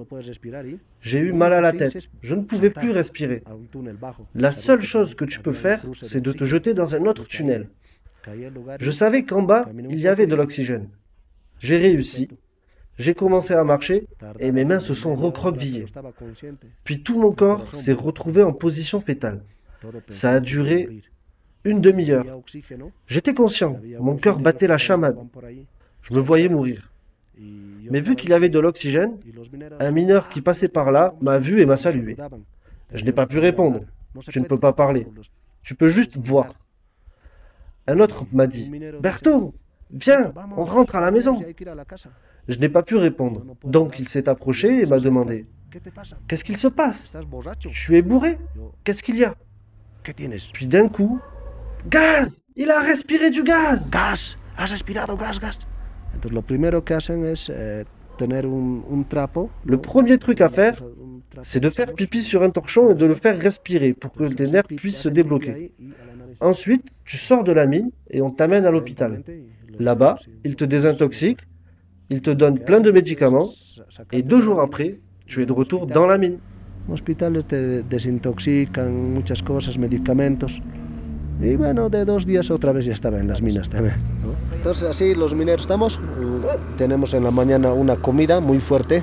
J'ai 1.00 1.18
eu 1.18 1.32
mal 1.32 1.52
à 1.52 1.60
la 1.60 1.72
tête. 1.72 2.08
Je 2.22 2.34
ne 2.34 2.42
pouvais 2.42 2.70
plus 2.70 2.90
respirer. 2.90 3.42
La 4.34 4.52
seule 4.52 4.80
chose 4.80 5.14
que 5.14 5.24
tu 5.24 5.40
peux 5.40 5.52
faire, 5.52 5.84
c'est 6.02 6.20
de 6.20 6.32
te 6.32 6.44
jeter 6.44 6.74
dans 6.74 6.94
un 6.94 7.04
autre 7.06 7.26
tunnel. 7.26 7.68
Je 8.80 8.90
savais 8.90 9.22
qu'en 9.24 9.42
bas, 9.42 9.68
il 9.88 9.98
y 9.98 10.08
avait 10.08 10.26
de 10.26 10.34
l'oxygène. 10.34 10.88
J'ai 11.58 11.76
réussi. 11.76 12.28
J'ai 12.98 13.14
commencé 13.14 13.54
à 13.54 13.62
marcher 13.62 14.08
et 14.40 14.50
mes 14.50 14.64
mains 14.64 14.80
se 14.80 14.92
sont 14.92 15.14
recroquevillées. 15.14 15.86
Puis 16.84 17.02
tout 17.02 17.20
mon 17.20 17.32
corps 17.32 17.74
s'est 17.74 17.92
retrouvé 17.92 18.42
en 18.42 18.52
position 18.52 19.00
fétale. 19.00 19.42
Ça 20.08 20.32
a 20.32 20.40
duré 20.40 21.00
une 21.64 21.80
demi-heure. 21.80 22.24
J'étais 23.06 23.34
conscient, 23.34 23.80
mon 24.00 24.16
cœur 24.16 24.38
battait 24.38 24.66
la 24.66 24.78
chamade. 24.78 25.18
Je 26.02 26.14
me 26.14 26.20
voyais 26.20 26.48
mourir. 26.48 26.92
Mais 27.90 28.00
vu 28.00 28.16
qu'il 28.16 28.30
y 28.30 28.32
avait 28.32 28.48
de 28.48 28.58
l'oxygène, 28.58 29.16
un 29.78 29.90
mineur 29.90 30.28
qui 30.28 30.40
passait 30.40 30.68
par 30.68 30.90
là 30.90 31.14
m'a 31.20 31.38
vu 31.38 31.60
et 31.60 31.66
m'a 31.66 31.76
salué. 31.76 32.16
Je 32.92 33.04
n'ai 33.04 33.12
pas 33.12 33.26
pu 33.26 33.38
répondre. 33.38 33.80
Tu 34.30 34.40
ne 34.40 34.46
peux 34.46 34.58
pas 34.58 34.72
parler. 34.72 35.06
Tu 35.62 35.74
peux 35.74 35.88
juste 35.88 36.16
voir. 36.16 36.54
Un 37.86 38.00
autre 38.00 38.26
m'a 38.32 38.46
dit 38.46 38.70
Berthaud, 39.00 39.54
viens, 39.90 40.32
on 40.56 40.64
rentre 40.64 40.96
à 40.96 41.00
la 41.00 41.10
maison. 41.10 41.40
Je 42.48 42.58
n'ai 42.58 42.68
pas 42.68 42.82
pu 42.82 42.96
répondre. 42.96 43.44
Donc 43.64 43.98
il 43.98 44.08
s'est 44.08 44.28
approché 44.28 44.82
et 44.82 44.86
m'a 44.86 44.98
demandé 44.98 45.46
Qu'est-ce 46.26 46.44
qu'il 46.44 46.56
se 46.56 46.68
passe? 46.68 47.12
Tu 47.60 47.96
es 47.96 48.02
bourré 48.02 48.38
Qu'est-ce 48.84 49.02
qu'il 49.02 49.16
y 49.16 49.24
a? 49.24 49.34
Puis 50.52 50.66
d'un 50.66 50.88
coup, 50.88 51.20
gaz 51.88 52.42
Il 52.56 52.70
a 52.70 52.80
respiré 52.80 53.30
du 53.30 53.42
gaz 53.42 53.90
Gaz 53.90 54.36
Has 54.56 54.70
respirado 54.70 55.16
gas, 55.16 55.38
gas 55.40 55.58
Entonces 56.14 56.34
lo 56.34 56.42
primero 56.42 56.84
que 56.84 56.94
hacen 56.94 57.24
es 57.24 57.48
eh, 57.48 57.84
tener 58.18 58.44
un, 58.44 58.82
un 58.90 59.04
trapo. 59.04 59.50
Le 59.64 59.78
premier 59.78 60.18
truc 60.18 60.40
à 60.40 60.48
faire, 60.48 60.82
c'est 61.42 61.60
de 61.60 61.70
faire 61.70 61.94
pipi 61.94 62.20
sur 62.20 62.42
un 62.42 62.50
torchon 62.50 62.90
et 62.90 62.94
de 62.94 63.06
le 63.06 63.14
faire 63.14 63.38
respirer 63.38 63.94
pour 63.94 64.12
que 64.12 64.24
tes 64.24 64.48
nerfs 64.48 64.64
puissent 64.64 64.98
se 65.00 65.08
débloquer. 65.08 65.72
Ensuite, 66.40 66.84
tu 67.04 67.16
sors 67.16 67.44
de 67.44 67.52
la 67.52 67.66
mine 67.66 67.90
et 68.10 68.20
on 68.20 68.30
t'amène 68.30 68.64
à 68.66 68.70
l'hôpital. 68.70 69.22
Là-bas, 69.78 70.16
ils 70.44 70.56
te 70.56 70.64
désintoxiquent, 70.64 71.46
ils 72.10 72.20
te 72.20 72.30
donnent 72.30 72.58
plein 72.58 72.80
de 72.80 72.90
médicaments 72.90 73.48
et 74.12 74.22
deux 74.22 74.40
jours 74.40 74.60
après, 74.60 75.00
tu 75.26 75.42
es 75.42 75.46
de 75.46 75.52
retour 75.52 75.86
dans 75.86 76.06
la 76.06 76.18
mine. 76.18 76.38
Hospitales 76.90 77.44
te 77.44 77.82
desintoxican 77.82 78.90
muchas 78.90 79.42
cosas, 79.44 79.76
medicamentos. 79.78 80.60
Y 81.40 81.54
bueno, 81.56 81.88
de 81.88 82.04
dos 82.04 82.26
días 82.26 82.50
otra 82.50 82.72
vez 82.72 82.84
ya 82.84 82.92
estaba 82.92 83.18
en 83.18 83.28
las 83.28 83.42
minas 83.42 83.68
también. 83.70 83.96
¿no? 84.22 84.56
Entonces 84.56 84.88
así 84.88 85.14
los 85.14 85.34
mineros 85.34 85.62
estamos. 85.62 85.98
Tenemos 86.76 87.14
en 87.14 87.24
la 87.24 87.30
mañana 87.30 87.72
una 87.72 87.96
comida 87.96 88.40
muy 88.40 88.58
fuerte. 88.58 89.02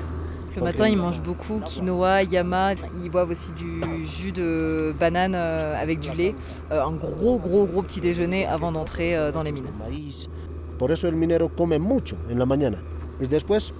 Le 0.56 0.62
matin, 0.62 0.88
ils 0.88 0.96
mangent 0.96 1.20
beaucoup 1.22 1.62
quinoa, 1.64 2.22
yama. 2.22 2.72
Ils 3.04 3.10
boivent 3.10 3.30
aussi 3.30 3.52
du 3.58 4.06
jus 4.06 4.32
de 4.32 4.94
banane 4.98 5.34
euh, 5.34 5.76
avec 5.78 6.00
du 6.00 6.10
lait. 6.16 6.34
Euh, 6.72 6.82
un 6.82 6.92
gros, 6.92 7.38
gros, 7.38 7.66
gros 7.66 7.82
petit 7.82 8.00
déjeuner 8.00 8.46
avant 8.46 8.72
d'entrer 8.72 9.14
euh, 9.14 9.30
dans 9.30 9.42
les 9.42 9.52
mines. 9.52 9.66
Por 10.78 10.90
eso 10.92 11.08
el 11.08 11.14
minero 11.14 11.50
come 11.50 11.78
mucho 11.78 12.16
en 12.30 12.38
la 12.38 12.46
mañana. 12.46 12.78
Y 13.20 13.26
después, 13.26 13.74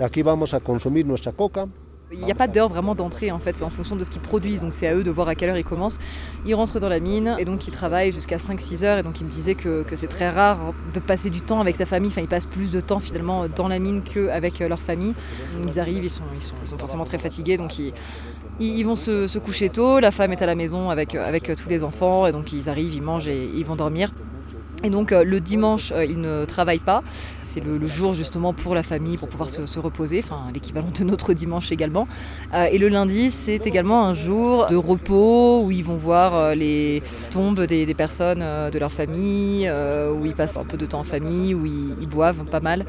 aquí 0.00 0.22
vamos 0.22 0.54
a 0.54 0.60
consumir 0.60 1.04
nuestra 1.04 1.32
coca. 1.32 1.66
Il 2.10 2.24
n'y 2.24 2.32
a 2.32 2.34
pas 2.34 2.46
d'heure 2.46 2.70
vraiment 2.70 2.94
d'entrée 2.94 3.30
en 3.30 3.38
fait, 3.38 3.56
c'est 3.58 3.64
en 3.64 3.68
fonction 3.68 3.94
de 3.94 4.02
ce 4.02 4.10
qu'ils 4.10 4.22
produisent, 4.22 4.62
donc 4.62 4.72
c'est 4.72 4.86
à 4.86 4.94
eux 4.94 5.04
de 5.04 5.10
voir 5.10 5.28
à 5.28 5.34
quelle 5.34 5.50
heure 5.50 5.58
ils 5.58 5.64
commencent. 5.64 5.98
Ils 6.46 6.54
rentrent 6.54 6.80
dans 6.80 6.88
la 6.88 7.00
mine 7.00 7.36
et 7.38 7.44
donc 7.44 7.68
ils 7.68 7.70
travaillent 7.70 8.12
jusqu'à 8.12 8.38
5-6 8.38 8.82
heures 8.82 8.98
et 8.98 9.02
donc 9.02 9.20
ils 9.20 9.26
me 9.26 9.30
disaient 9.30 9.54
que, 9.54 9.84
c'est 9.94 10.08
très 10.08 10.30
rare 10.30 10.58
de 10.94 11.00
passer 11.00 11.28
du 11.28 11.42
temps 11.42 11.60
avec 11.60 11.76
sa 11.76 11.84
famille, 11.84 12.10
enfin 12.10 12.22
ils 12.22 12.28
passent 12.28 12.46
plus 12.46 12.70
de 12.70 12.80
temps 12.80 13.00
finalement 13.00 13.46
dans 13.48 13.68
la 13.68 13.78
mine 13.78 14.02
qu'avec 14.02 14.60
leur 14.60 14.80
famille. 14.80 15.12
Ils 15.66 15.78
arrivent, 15.78 16.04
ils 16.04 16.10
sont, 16.10 16.78
forcément 16.78 17.04
très 17.04 17.18
fatigués 17.18 17.58
donc 17.58 17.78
ils, 18.58 18.84
vont 18.84 18.96
se, 18.96 19.26
se, 19.26 19.38
coucher 19.38 19.68
tôt, 19.68 20.00
la 20.00 20.10
femme 20.10 20.32
est 20.32 20.40
à 20.40 20.46
la 20.46 20.54
maison 20.54 20.88
avec, 20.88 21.14
avec 21.14 21.54
tous 21.56 21.68
les 21.68 21.84
enfants 21.84 22.26
et 22.26 22.32
donc 22.32 22.52
ils 22.52 22.70
arrivent, 22.70 22.94
ils 22.94 23.02
mangent 23.02 23.28
et 23.28 23.50
ils 23.54 23.66
vont 23.66 23.76
dormir. 23.76 24.10
Et 24.84 24.90
donc 24.90 25.10
euh, 25.10 25.24
le 25.24 25.40
dimanche, 25.40 25.92
euh, 25.92 26.04
ils 26.04 26.20
ne 26.20 26.44
travaillent 26.44 26.78
pas. 26.78 27.02
C'est 27.42 27.64
le, 27.64 27.86
jour 27.86 28.12
justement 28.12 28.52
pour 28.52 28.74
la 28.74 28.82
famille, 28.82 29.16
pour 29.16 29.28
pouvoir 29.28 29.48
se, 29.48 29.64
se 29.64 29.78
reposer, 29.78 30.20
enfin 30.22 30.42
l'équivalent 30.52 30.90
de 30.94 31.02
notre 31.02 31.32
dimanche 31.32 31.72
également. 31.72 32.06
Euh, 32.54 32.66
et 32.70 32.78
le 32.78 32.88
lundi, 32.88 33.30
c'est 33.30 33.66
également 33.66 34.04
un 34.04 34.14
jour 34.14 34.66
de 34.66 34.76
repos 34.76 35.64
où 35.64 35.70
ils 35.70 35.82
vont 35.82 35.96
voir 35.96 36.54
les 36.54 37.02
tombes 37.30 37.62
des, 37.62 37.86
personnes 37.94 38.44
de 38.70 38.78
leur 38.78 38.92
famille, 38.92 39.68
où 39.68 40.26
ils 40.26 40.34
passent 40.34 40.58
un 40.58 40.64
peu 40.64 40.76
de 40.76 40.84
temps 40.84 41.00
en 41.00 41.04
famille, 41.04 41.54
où 41.54 41.64
ils 41.64 42.06
boivent 42.06 42.44
pas 42.44 42.60
mal. 42.60 42.84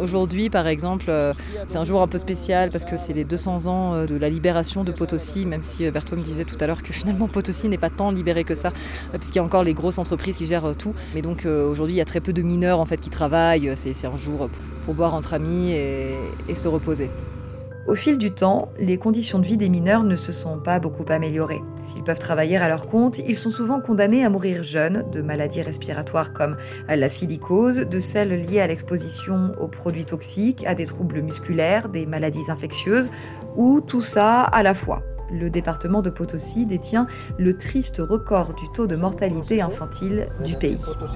Aujourd'hui, 0.00 0.50
par 0.50 0.66
exemple, 0.66 1.06
euh, 1.08 1.32
c'est 1.66 1.76
un 1.76 1.84
jour 1.84 2.02
un 2.02 2.06
peu 2.06 2.18
spécial 2.18 2.70
parce 2.70 2.84
que 2.84 2.96
c'est 2.96 3.12
les 3.12 3.24
200 3.24 3.66
ans 3.66 3.94
euh, 3.94 4.06
de 4.06 4.16
la 4.16 4.28
libération 4.28 4.84
de 4.84 4.92
Potosi, 4.92 5.44
même 5.44 5.64
si 5.64 5.86
euh, 5.86 5.90
Berthaud 5.90 6.16
me 6.16 6.22
disait 6.22 6.44
tout 6.44 6.56
à 6.60 6.66
l'heure 6.66 6.82
que 6.82 6.92
finalement 6.92 7.26
Potosi 7.26 7.68
n'est 7.68 7.78
pas 7.78 7.90
tant 7.90 8.10
libéré 8.10 8.44
que 8.44 8.54
ça, 8.54 8.72
puisqu'il 9.14 9.36
y 9.36 9.40
a 9.40 9.44
encore 9.44 9.64
les 9.64 9.74
grosses 9.74 9.98
entreprises 9.98 10.36
qui 10.36 10.46
gèrent 10.46 10.74
tout. 10.76 10.94
Mais 11.14 11.22
donc 11.22 11.46
aujourd'hui, 11.46 11.94
il 11.94 11.98
y 11.98 12.02
a 12.02 12.04
très 12.04 12.20
peu 12.20 12.32
de 12.32 12.42
mineurs 12.42 12.80
en 12.80 12.86
fait 12.86 12.98
qui 12.98 13.10
travaillent. 13.10 13.72
C'est 13.76 14.06
un 14.06 14.16
jour 14.16 14.48
pour, 14.84 14.94
boire 14.94 15.14
entre 15.14 15.34
amis 15.34 15.72
et 15.72 16.54
se 16.54 16.68
reposer. 16.68 17.10
Au 17.88 17.94
fil 17.94 18.18
du 18.18 18.30
temps, 18.30 18.68
les 18.78 18.98
conditions 18.98 19.38
de 19.38 19.46
vie 19.46 19.56
des 19.56 19.70
mineurs 19.70 20.04
ne 20.04 20.14
se 20.14 20.30
sont 20.30 20.58
pas 20.58 20.78
beaucoup 20.78 21.06
améliorées. 21.08 21.62
S'ils 21.78 22.04
peuvent 22.04 22.18
travailler 22.18 22.58
à 22.58 22.68
leur 22.68 22.86
compte, 22.86 23.18
ils 23.20 23.34
sont 23.34 23.48
souvent 23.48 23.80
condamnés 23.80 24.26
à 24.26 24.28
mourir 24.28 24.62
jeunes 24.62 25.06
de 25.10 25.22
maladies 25.22 25.62
respiratoires 25.62 26.34
comme 26.34 26.58
la 26.86 27.08
silicose, 27.08 27.76
de 27.76 27.98
celles 27.98 28.44
liées 28.44 28.60
à 28.60 28.66
l'exposition 28.66 29.54
aux 29.58 29.68
produits 29.68 30.04
toxiques, 30.04 30.66
à 30.66 30.74
des 30.74 30.84
troubles 30.84 31.22
musculaires, 31.22 31.88
des 31.88 32.04
maladies 32.04 32.50
infectieuses, 32.50 33.08
ou 33.56 33.80
tout 33.80 34.02
ça 34.02 34.42
à 34.42 34.62
la 34.62 34.74
fois. 34.74 35.02
Le 35.32 35.48
département 35.48 36.02
de 36.02 36.10
Potosi 36.10 36.66
détient 36.66 37.06
le 37.38 37.56
triste 37.56 38.02
record 38.06 38.52
du 38.52 38.70
taux 38.74 38.86
de 38.86 38.96
mortalité 38.96 39.62
infantile 39.62 40.26
du 40.44 40.56
pays. 40.56 40.76
Ah, 40.84 41.06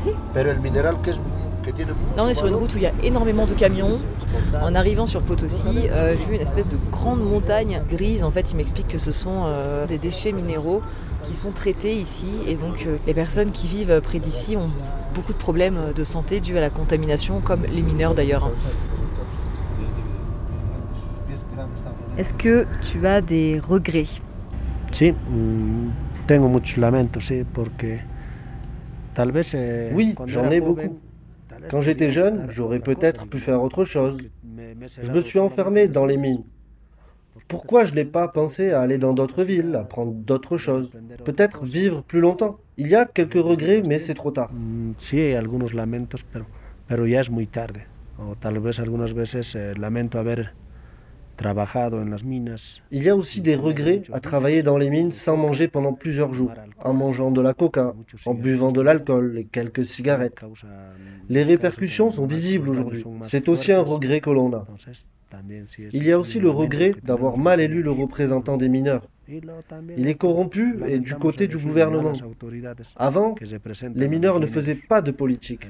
si 0.00 0.10
Là, 2.16 2.24
on 2.24 2.28
est 2.28 2.34
sur 2.34 2.46
une 2.46 2.54
route 2.54 2.74
où 2.74 2.78
il 2.78 2.82
y 2.82 2.86
a 2.86 2.92
énormément 3.02 3.46
de 3.46 3.54
camions. 3.54 3.98
En 4.60 4.74
arrivant 4.74 5.06
sur 5.06 5.22
Potosi, 5.22 5.88
euh, 5.90 6.16
j'ai 6.18 6.24
vu 6.24 6.34
une 6.34 6.40
espèce 6.40 6.68
de 6.68 6.76
grande 6.90 7.22
montagne 7.22 7.82
grise. 7.88 8.22
En 8.22 8.30
fait, 8.30 8.50
il 8.52 8.56
m'explique 8.56 8.88
que 8.88 8.98
ce 8.98 9.12
sont 9.12 9.44
euh, 9.44 9.86
des 9.86 9.98
déchets 9.98 10.32
minéraux 10.32 10.82
qui 11.24 11.34
sont 11.34 11.50
traités 11.50 11.94
ici. 11.94 12.26
Et 12.46 12.54
donc, 12.54 12.84
euh, 12.86 12.96
les 13.06 13.14
personnes 13.14 13.50
qui 13.50 13.66
vivent 13.66 14.00
près 14.02 14.18
d'ici 14.18 14.56
ont 14.56 14.68
beaucoup 15.14 15.32
de 15.32 15.38
problèmes 15.38 15.92
de 15.94 16.04
santé 16.04 16.40
dus 16.40 16.56
à 16.56 16.60
la 16.60 16.70
contamination, 16.70 17.40
comme 17.40 17.62
les 17.64 17.82
mineurs 17.82 18.14
d'ailleurs. 18.14 18.50
Est-ce 22.16 22.34
que 22.34 22.66
tu 22.82 23.06
as 23.06 23.20
des 23.20 23.60
regrets? 23.60 24.06
Sí, 24.90 25.12
mm, 25.12 25.90
tengo 26.26 26.48
muchos 26.48 26.78
lamentos, 26.78 27.20
sí, 27.20 27.44
porque 27.52 28.00
tal 29.14 29.30
vez. 29.30 29.54
Eh, 29.54 29.90
oui, 29.92 30.14
j'en 30.26 30.50
ai 30.50 30.60
beaucoup. 30.60 30.98
Quand 31.70 31.80
j'étais 31.80 32.10
jeune, 32.10 32.46
j'aurais 32.48 32.80
peut-être 32.80 33.26
pu 33.26 33.38
faire 33.38 33.62
autre 33.62 33.84
chose. 33.84 34.18
Je 35.02 35.12
me 35.12 35.20
suis 35.20 35.38
enfermé 35.38 35.88
dans 35.88 36.06
les 36.06 36.16
mines. 36.16 36.44
Pourquoi 37.46 37.84
je 37.84 37.94
n'ai 37.94 38.04
pas 38.04 38.28
pensé 38.28 38.72
à 38.72 38.80
aller 38.80 38.98
dans 38.98 39.14
d'autres 39.14 39.42
villes, 39.44 39.74
apprendre 39.74 40.12
d'autres 40.12 40.58
choses? 40.58 40.90
Peut-être 41.24 41.64
vivre 41.64 42.02
plus 42.02 42.20
longtemps. 42.20 42.58
Il 42.76 42.88
y 42.88 42.94
a 42.94 43.06
quelques 43.06 43.42
regrets, 43.42 43.82
mais 43.86 43.98
c'est 44.00 44.14
trop 44.14 44.30
tard. 44.30 44.50
Sí, 44.98 45.18
hay 45.18 45.34
algunos 45.34 45.72
lamentos, 45.72 46.24
pero 46.86 47.06
ya 47.06 47.20
es 47.20 47.30
muy 47.30 47.46
tarde. 47.46 47.86
O 48.18 48.34
tal 48.34 48.58
vez 48.58 48.80
algunas 48.80 49.14
veces 49.14 49.54
eh, 49.54 49.74
lamento 49.76 50.18
haber 50.18 50.40
trabajado 50.40 50.48
en 50.48 50.48
las 50.48 50.48
minas. 50.48 50.54
Il 52.90 53.02
y 53.02 53.08
a 53.08 53.16
aussi 53.16 53.40
des 53.40 53.54
regrets 53.54 54.02
à 54.12 54.20
travailler 54.20 54.62
dans 54.62 54.76
les 54.76 54.90
mines 54.90 55.12
sans 55.12 55.36
manger 55.36 55.68
pendant 55.68 55.92
plusieurs 55.92 56.34
jours, 56.34 56.52
en 56.84 56.92
mangeant 56.94 57.30
de 57.30 57.40
la 57.40 57.54
coca, 57.54 57.94
en 58.26 58.34
buvant 58.34 58.72
de 58.72 58.80
l'alcool 58.80 59.38
et 59.38 59.44
quelques 59.44 59.84
cigarettes. 59.84 60.44
Les 61.28 61.42
répercussions 61.42 62.10
sont 62.10 62.26
visibles 62.26 62.68
aujourd'hui. 62.68 63.04
C'est 63.22 63.48
aussi 63.48 63.72
un 63.72 63.82
regret 63.82 64.20
que 64.20 64.30
l'on 64.30 64.52
a. 64.52 64.66
Il 65.92 66.04
y 66.04 66.12
a 66.12 66.18
aussi 66.18 66.40
le 66.40 66.50
regret 66.50 66.94
d'avoir 67.02 67.36
mal 67.36 67.60
élu 67.60 67.82
le 67.82 67.90
représentant 67.90 68.56
des 68.56 68.68
mineurs. 68.68 69.06
Il 69.28 70.08
est 70.08 70.14
corrompu 70.14 70.80
et 70.86 70.98
du 70.98 71.14
côté 71.14 71.46
du 71.46 71.58
gouvernement. 71.58 72.14
Avant, 72.96 73.34
les 73.94 74.08
mineurs 74.08 74.40
ne 74.40 74.46
faisaient 74.46 74.74
pas 74.74 75.02
de 75.02 75.10
politique. 75.10 75.68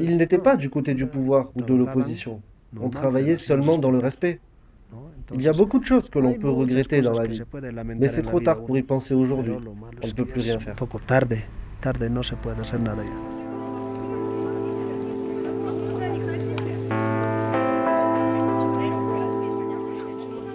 Ils 0.00 0.16
n'étaient 0.16 0.38
pas 0.38 0.56
du 0.56 0.68
côté 0.68 0.94
du 0.94 1.06
pouvoir 1.06 1.50
ou 1.54 1.62
de 1.62 1.74
l'opposition. 1.74 2.42
On 2.78 2.90
travaillait 2.90 3.36
seulement 3.36 3.78
dans 3.78 3.90
le 3.90 3.98
respect. 3.98 4.40
Il 5.34 5.42
y 5.42 5.48
a 5.48 5.52
beaucoup 5.52 5.78
de 5.78 5.84
choses 5.84 6.08
que 6.10 6.18
l'on 6.18 6.34
peut 6.34 6.50
regretter 6.50 7.00
dans 7.00 7.12
la 7.12 7.26
vie, 7.26 7.40
mais 7.96 8.08
c'est 8.08 8.22
trop 8.22 8.40
tard 8.40 8.64
pour 8.64 8.76
y 8.76 8.82
penser 8.82 9.14
aujourd'hui. 9.14 9.52
On 9.52 10.06
ne 10.06 10.12
peut 10.12 10.24
plus 10.24 10.42
rien 10.42 10.58
faire. 10.58 10.74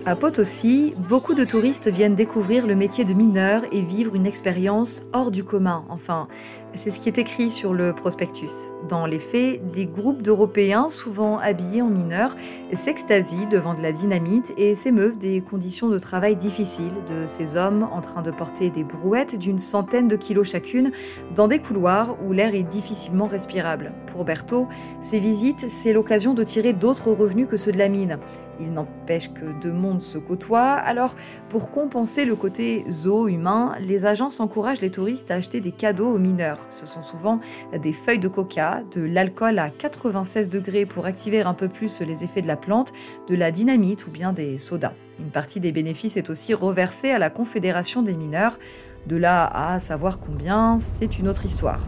À 0.07 0.15
Potosi, 0.15 0.93
beaucoup 1.09 1.33
de 1.33 1.43
touristes 1.43 1.87
viennent 1.87 2.13
découvrir 2.13 2.67
le 2.67 2.75
métier 2.75 3.05
de 3.05 3.13
mineur 3.15 3.63
et 3.71 3.81
vivre 3.81 4.13
une 4.13 4.27
expérience 4.27 5.01
hors 5.13 5.31
du 5.31 5.43
commun. 5.43 5.83
Enfin, 5.89 6.27
c'est 6.75 6.91
ce 6.91 6.99
qui 6.99 7.09
est 7.09 7.17
écrit 7.17 7.49
sur 7.49 7.73
le 7.73 7.93
prospectus. 7.93 8.69
Dans 8.87 9.07
les 9.07 9.17
faits, 9.17 9.71
des 9.71 9.87
groupes 9.87 10.21
d'Européens, 10.21 10.89
souvent 10.89 11.39
habillés 11.39 11.81
en 11.81 11.89
mineurs, 11.89 12.35
s'extasient 12.73 13.47
devant 13.49 13.73
de 13.73 13.81
la 13.81 13.91
dynamite 13.91 14.53
et 14.57 14.75
s'émeuvent 14.75 15.17
des 15.17 15.41
conditions 15.41 15.89
de 15.89 15.97
travail 15.97 16.35
difficiles 16.35 16.93
de 17.07 17.25
ces 17.25 17.55
hommes 17.55 17.87
en 17.91 18.01
train 18.01 18.21
de 18.21 18.29
porter 18.29 18.69
des 18.69 18.83
brouettes 18.83 19.39
d'une 19.39 19.57
centaine 19.57 20.07
de 20.07 20.15
kilos 20.17 20.51
chacune 20.51 20.91
dans 21.33 21.47
des 21.47 21.59
couloirs 21.59 22.15
où 22.23 22.31
l'air 22.31 22.53
est 22.53 22.63
difficilement 22.63 23.27
respirable. 23.27 23.93
Pour 24.07 24.25
Berthaud, 24.25 24.67
ces 25.01 25.19
visites, 25.19 25.65
c'est 25.69 25.93
l'occasion 25.93 26.33
de 26.33 26.43
tirer 26.43 26.73
d'autres 26.73 27.11
revenus 27.11 27.47
que 27.47 27.57
ceux 27.57 27.71
de 27.71 27.79
la 27.79 27.89
mine. 27.89 28.19
Il 28.59 28.71
n'empêche 28.71 29.33
que 29.33 29.45
deux 29.61 29.73
mondes 29.73 29.94
se 30.01 30.17
côtoient, 30.17 30.73
alors 30.73 31.15
pour 31.49 31.69
compenser 31.69 32.25
le 32.25 32.35
côté 32.35 32.83
zoo 32.89 33.27
humain, 33.27 33.75
les 33.79 34.05
agences 34.05 34.39
encouragent 34.39 34.81
les 34.81 34.89
touristes 34.89 35.31
à 35.31 35.35
acheter 35.35 35.61
des 35.61 35.71
cadeaux 35.71 36.13
aux 36.13 36.17
mineurs. 36.17 36.59
Ce 36.69 36.85
sont 36.85 37.01
souvent 37.01 37.39
des 37.73 37.93
feuilles 37.93 38.19
de 38.19 38.27
coca, 38.27 38.81
de 38.93 39.01
l'alcool 39.01 39.59
à 39.59 39.69
96 39.69 40.49
degrés 40.49 40.85
pour 40.85 41.05
activer 41.05 41.41
un 41.41 41.53
peu 41.53 41.67
plus 41.67 42.01
les 42.01 42.23
effets 42.23 42.41
de 42.41 42.47
la 42.47 42.57
plante, 42.57 42.93
de 43.27 43.35
la 43.35 43.51
dynamite 43.51 44.07
ou 44.07 44.11
bien 44.11 44.33
des 44.33 44.57
sodas. 44.57 44.93
Une 45.19 45.29
partie 45.29 45.59
des 45.59 45.71
bénéfices 45.71 46.17
est 46.17 46.29
aussi 46.29 46.53
reversée 46.53 47.11
à 47.11 47.19
la 47.19 47.29
Confédération 47.29 48.01
des 48.01 48.15
mineurs. 48.15 48.59
De 49.07 49.15
là 49.15 49.45
à 49.45 49.79
savoir 49.79 50.19
combien, 50.19 50.77
c'est 50.79 51.19
une 51.19 51.27
autre 51.27 51.45
histoire. 51.45 51.79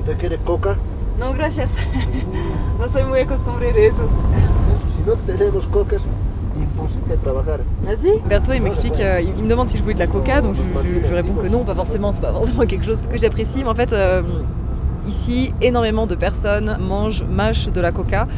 ¿Usted 0.00 0.18
quiere 0.18 0.38
coca? 0.44 0.76
No, 1.18 1.32
gracias. 1.32 1.70
No 2.78 2.88
soy 2.88 3.04
muy 3.04 3.20
acostumbrada 3.20 3.76
a 3.76 3.84
eso. 3.84 4.08
Vas-y. 7.82 8.18
Berto, 8.28 8.52
il 8.52 8.62
m'explique, 8.62 9.00
euh, 9.00 9.20
il 9.20 9.42
me 9.42 9.48
demande 9.48 9.68
si 9.68 9.78
je 9.78 9.82
voulais 9.82 9.94
de 9.94 9.98
la 9.98 10.06
coca, 10.06 10.40
donc 10.40 10.54
je, 10.54 10.62
je, 10.62 11.08
je 11.08 11.14
réponds 11.14 11.34
que 11.34 11.48
non, 11.48 11.64
pas 11.64 11.74
forcément, 11.74 12.12
c'est 12.12 12.20
pas 12.20 12.32
forcément 12.32 12.66
quelque 12.66 12.84
chose 12.84 13.02
que 13.02 13.18
j'apprécie, 13.18 13.62
mais 13.62 13.70
en 13.70 13.74
fait, 13.74 13.92
euh, 13.92 14.22
ici, 15.08 15.52
énormément 15.62 16.06
de 16.06 16.14
personnes 16.14 16.76
mangent, 16.80 17.24
mâchent 17.24 17.68
de 17.68 17.80
la 17.80 17.90
coca. 17.90 18.28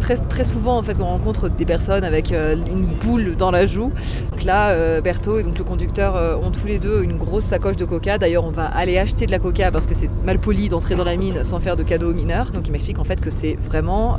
Très, 0.00 0.16
très 0.16 0.44
souvent, 0.44 0.78
en 0.78 0.82
fait, 0.82 0.96
on 1.00 1.06
rencontre 1.06 1.48
des 1.48 1.64
personnes 1.64 2.04
avec 2.04 2.30
euh, 2.30 2.54
une 2.54 2.84
boule 2.84 3.34
dans 3.34 3.50
la 3.50 3.66
joue. 3.66 3.90
Donc 4.30 4.44
là, 4.44 5.00
Berto 5.00 5.38
et 5.38 5.42
donc 5.42 5.58
le 5.58 5.64
conducteur 5.64 6.38
ont 6.40 6.50
tous 6.50 6.66
les 6.66 6.78
deux 6.78 7.02
une 7.02 7.16
grosse 7.16 7.44
sacoche 7.44 7.76
de 7.76 7.84
coca. 7.84 8.18
D'ailleurs, 8.18 8.44
on 8.44 8.50
va 8.50 8.66
aller 8.66 8.98
acheter 8.98 9.26
de 9.26 9.32
la 9.32 9.38
coca 9.38 9.72
parce 9.72 9.86
que 9.86 9.94
c'est 9.96 10.10
mal 10.24 10.38
poli 10.38 10.68
d'entrer 10.68 10.94
dans 10.94 11.04
la 11.04 11.16
mine 11.16 11.42
sans 11.42 11.58
faire 11.58 11.76
de 11.76 11.82
cadeaux 11.82 12.10
aux 12.10 12.14
mineurs. 12.14 12.50
Donc 12.52 12.68
il 12.68 12.72
m'explique 12.72 12.98
en 12.98 13.04
fait 13.04 13.20
que 13.20 13.30
c'est 13.30 13.54
vraiment 13.54 14.16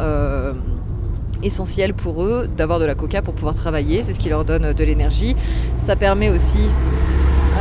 essentiel 1.43 1.93
pour 1.93 2.23
eux 2.23 2.47
d'avoir 2.57 2.79
de 2.79 2.85
la 2.85 2.95
coca 2.95 3.21
pour 3.21 3.33
pouvoir 3.33 3.55
travailler. 3.55 4.03
C'est 4.03 4.13
ce 4.13 4.19
qui 4.19 4.29
leur 4.29 4.45
donne 4.45 4.73
de 4.73 4.83
l'énergie. 4.83 5.35
Ça 5.85 5.95
permet 5.95 6.29
aussi 6.29 6.69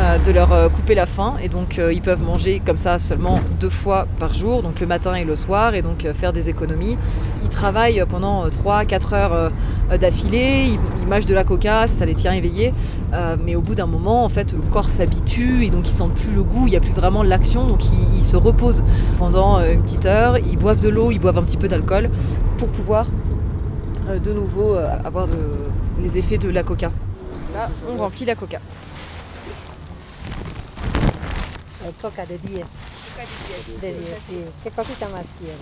euh, 0.02 0.18
de 0.18 0.30
leur 0.30 0.52
euh, 0.52 0.68
couper 0.68 0.94
la 0.94 1.06
faim 1.06 1.36
et 1.42 1.48
donc 1.48 1.78
euh, 1.78 1.90
ils 1.90 2.02
peuvent 2.02 2.22
manger 2.22 2.60
comme 2.64 2.76
ça 2.76 2.98
seulement 2.98 3.40
deux 3.60 3.70
fois 3.70 4.06
par 4.18 4.34
jour, 4.34 4.62
donc 4.62 4.78
le 4.78 4.86
matin 4.86 5.14
et 5.14 5.24
le 5.24 5.34
soir, 5.36 5.74
et 5.74 5.80
donc 5.80 6.06
faire 6.12 6.34
des 6.34 6.50
économies. 6.50 6.98
Ils 7.42 7.48
travaillent 7.48 8.04
pendant 8.06 8.46
3-4 8.46 9.14
heures 9.14 9.52
d'affilée, 9.98 10.76
ils, 11.00 11.06
mâchent 11.06 11.24
de 11.24 11.32
la 11.34 11.44
coca, 11.44 11.86
ça 11.86 12.04
les 12.04 12.14
tient 12.14 12.32
éveillés, 12.32 12.74
mais 13.44 13.54
au 13.54 13.62
bout 13.62 13.74
d'un 13.74 13.86
moment, 13.86 14.24
en 14.24 14.28
fait, 14.28 14.52
le 14.52 14.58
corps 14.72 14.88
s'habitue 14.88 15.64
et 15.64 15.70
donc 15.70 15.88
ils 15.88 15.94
sentent 15.94 16.14
plus 16.14 16.32
le 16.32 16.42
goût, 16.42 16.66
il 16.66 16.70
n'y 16.70 16.76
a 16.76 16.80
plus 16.80 16.92
vraiment 16.92 17.22
l'action, 17.22 17.66
donc 17.66 17.84
ils, 17.86 18.16
ils 18.16 18.24
se 18.24 18.36
reposent 18.36 18.82
pendant 19.18 19.60
une 19.60 19.82
petite 19.82 20.04
heure, 20.04 20.36
ils 20.38 20.58
boivent 20.58 20.80
de 20.80 20.88
l'eau, 20.88 21.10
ils 21.12 21.20
boivent 21.20 21.38
un 21.38 21.44
petit 21.44 21.56
peu 21.56 21.68
d'alcool 21.68 22.10
pour 22.58 22.68
pouvoir 22.68 23.06
de 24.14 24.32
nouveau 24.32 24.74
euh, 24.76 24.88
avoir 25.04 25.26
de- 25.26 25.68
les 26.00 26.16
effets 26.18 26.38
de 26.38 26.48
la 26.50 26.62
coca. 26.62 26.90
Là, 27.54 27.68
on 27.90 27.96
remplit 27.96 28.24
la 28.24 28.34
coca. 28.34 28.58
Coca 32.02 32.26
de 32.26 32.36
10. 32.36 32.58
De 33.82 33.86
10, 33.86 33.94
sí. 34.28 34.36
¿Qué 34.62 34.70
cosita 34.70 35.06
más 35.08 35.24
quieres? 35.38 35.56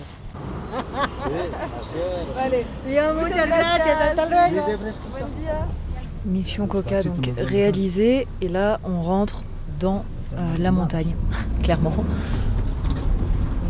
Vale. 2.35 2.65
Bien, 2.85 3.15
muchas 3.15 3.47
gracias. 3.47 4.01
Hasta 4.01 4.25
luego. 4.29 4.67
Mission 6.25 6.65
Coca 6.67 7.03
donc 7.03 7.29
réalisée 7.37 8.27
et 8.41 8.49
là 8.49 8.79
on 8.83 8.99
rentre 9.03 9.43
dans 9.79 10.03
euh, 10.35 10.57
la 10.57 10.71
montagne, 10.71 11.15
clairement. 11.63 11.93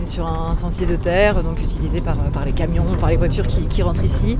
Sur 0.05 0.27
un 0.27 0.53
sentier 0.53 0.85
de 0.85 0.95
terre 0.95 1.43
donc 1.43 1.59
utilisé 1.61 1.99
par, 1.99 2.17
euh, 2.19 2.45
les 2.45 2.51
camions, 2.51 2.85
par 2.99 3.09
les 3.09 3.17
voitures 3.17 3.47
qui, 3.47 3.81
rentrent 3.81 4.03
ici. 4.03 4.37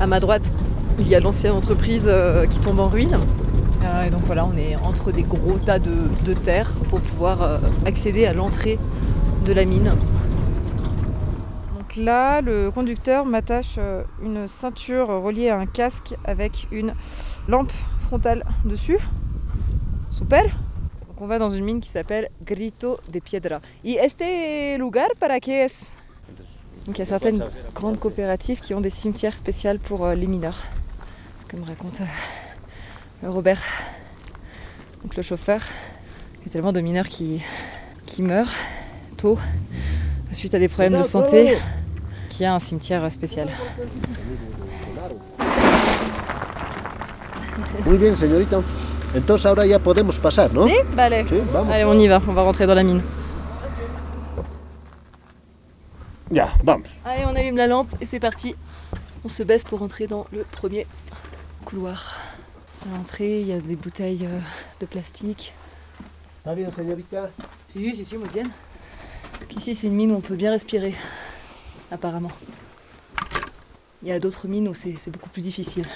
À 0.00 0.06
ma 0.06 0.20
droite, 0.20 0.52
il 1.00 1.08
y 1.08 1.16
a 1.16 1.20
l'ancienne 1.20 1.52
entreprise 1.52 2.06
euh, 2.06 2.46
qui 2.46 2.60
tombe 2.60 2.78
en 2.78 2.88
ruine. 2.88 3.18
Euh, 3.84 4.10
donc 4.10 4.20
voilà, 4.26 4.46
on 4.46 4.56
est 4.56 4.76
entre 4.76 5.10
des 5.10 5.24
gros 5.24 5.58
tas 5.58 5.80
de, 5.80 5.90
de 6.24 6.32
terre 6.32 6.70
pour 6.90 7.00
pouvoir 7.00 7.60
accéder 7.84 8.24
à 8.24 8.32
l'entrée 8.32 8.78
de 9.44 9.52
la 9.52 9.64
mine. 9.64 9.92
Donc 11.76 11.96
là, 11.96 12.40
le 12.40 12.70
conducteur 12.70 13.26
m'attache 13.26 13.80
une 14.22 14.46
ceinture 14.46 15.08
reliée 15.08 15.48
à 15.48 15.58
un 15.58 15.66
casque 15.66 16.14
avec 16.24 16.68
une 16.70 16.94
lampe 17.48 17.72
frontale 18.06 18.44
dessus. 18.64 18.98
Super. 20.10 20.44
Donc 21.14 21.22
on 21.22 21.26
va 21.28 21.38
dans 21.38 21.50
une 21.50 21.64
mine 21.64 21.80
qui 21.80 21.88
s'appelle 21.88 22.28
Grito 22.44 22.98
de 23.12 23.20
Piedra. 23.20 23.60
Y 23.84 23.98
este 23.98 24.76
lugar 24.78 25.10
para 25.20 25.38
qué 25.38 25.64
es 25.64 25.72
Donc 26.86 26.98
il 26.98 26.98
y 26.98 27.02
a 27.02 27.06
certaines 27.06 27.44
grandes 27.72 28.00
coopératives 28.00 28.60
qui 28.60 28.74
ont 28.74 28.80
des 28.80 28.90
cimetières 28.90 29.36
spéciales 29.36 29.78
pour 29.78 30.04
euh, 30.04 30.16
les 30.16 30.26
mineurs. 30.26 30.58
Ce 31.36 31.44
que 31.44 31.56
me 31.56 31.64
raconte 31.64 32.00
euh, 32.00 33.30
Robert, 33.30 33.62
donc 35.04 35.14
le 35.14 35.22
chauffeur. 35.22 35.60
Il 36.40 36.46
y 36.46 36.50
a 36.50 36.52
tellement 36.52 36.72
de 36.72 36.80
mineurs 36.80 37.08
qui, 37.08 37.40
qui 38.06 38.22
meurent 38.22 38.52
tôt 39.16 39.38
suite 40.32 40.56
à 40.56 40.58
des 40.58 40.68
problèmes 40.68 40.98
de 40.98 41.04
santé 41.04 41.56
qu'il 42.28 42.42
y 42.42 42.44
a 42.44 42.54
un 42.56 42.58
cimetière 42.58 43.10
spécial. 43.12 43.48
Muy 47.86 47.98
bien, 47.98 48.16
señorita. 48.16 48.62
Entonces 49.14 49.46
ahora 49.46 49.64
ya 49.64 49.78
podemos 49.78 50.18
pasar, 50.18 50.52
¿no? 50.52 50.66
Si 50.66 50.74
Vale. 50.94 51.26
Sí, 51.28 51.40
vamos. 51.52 51.72
Allez, 51.72 51.86
on 51.86 52.00
y 52.00 52.08
va, 52.08 52.20
on 52.26 52.34
va 52.34 52.42
rentrer 52.42 52.66
dans 52.66 52.74
la 52.74 52.82
mine. 52.82 53.00
Ya, 56.30 56.56
vamos. 56.64 56.88
Allez, 57.04 57.24
on 57.24 57.36
allume 57.36 57.56
la 57.56 57.68
lampe 57.68 57.94
et 58.00 58.04
c'est 58.04 58.18
parti. 58.18 58.56
On 59.24 59.28
se 59.28 59.44
baisse 59.44 59.62
pour 59.62 59.82
entrer 59.82 60.06
dans 60.08 60.26
le 60.32 60.44
premier 60.44 60.86
couloir. 61.64 62.18
À 62.84 62.96
l'entrée, 62.96 63.40
il 63.40 63.46
y 63.46 63.52
a 63.52 63.58
des 63.58 63.76
bouteilles 63.76 64.26
euh, 64.26 64.40
de 64.80 64.86
plastique. 64.86 65.54
¿Está 66.38 66.54
bien, 66.54 66.70
señorita? 66.74 67.30
Si, 67.68 67.94
si, 67.96 68.04
si, 68.04 68.18
muy 68.18 68.28
bien. 68.28 68.50
Donc 69.40 69.56
ici, 69.56 69.74
c'est 69.74 69.86
une 69.86 69.94
mine 69.94 70.12
où 70.12 70.16
on 70.16 70.20
peut 70.20 70.34
bien 70.34 70.50
respirer, 70.50 70.94
apparemment. 71.90 72.32
Il 74.02 74.08
y 74.08 74.12
a 74.12 74.18
d'autres 74.18 74.48
mines 74.48 74.68
où 74.68 74.74
c'est 74.74 74.96
c'est 74.98 75.10
beaucoup 75.10 75.30
plus 75.30 75.40
difficile. 75.40 75.86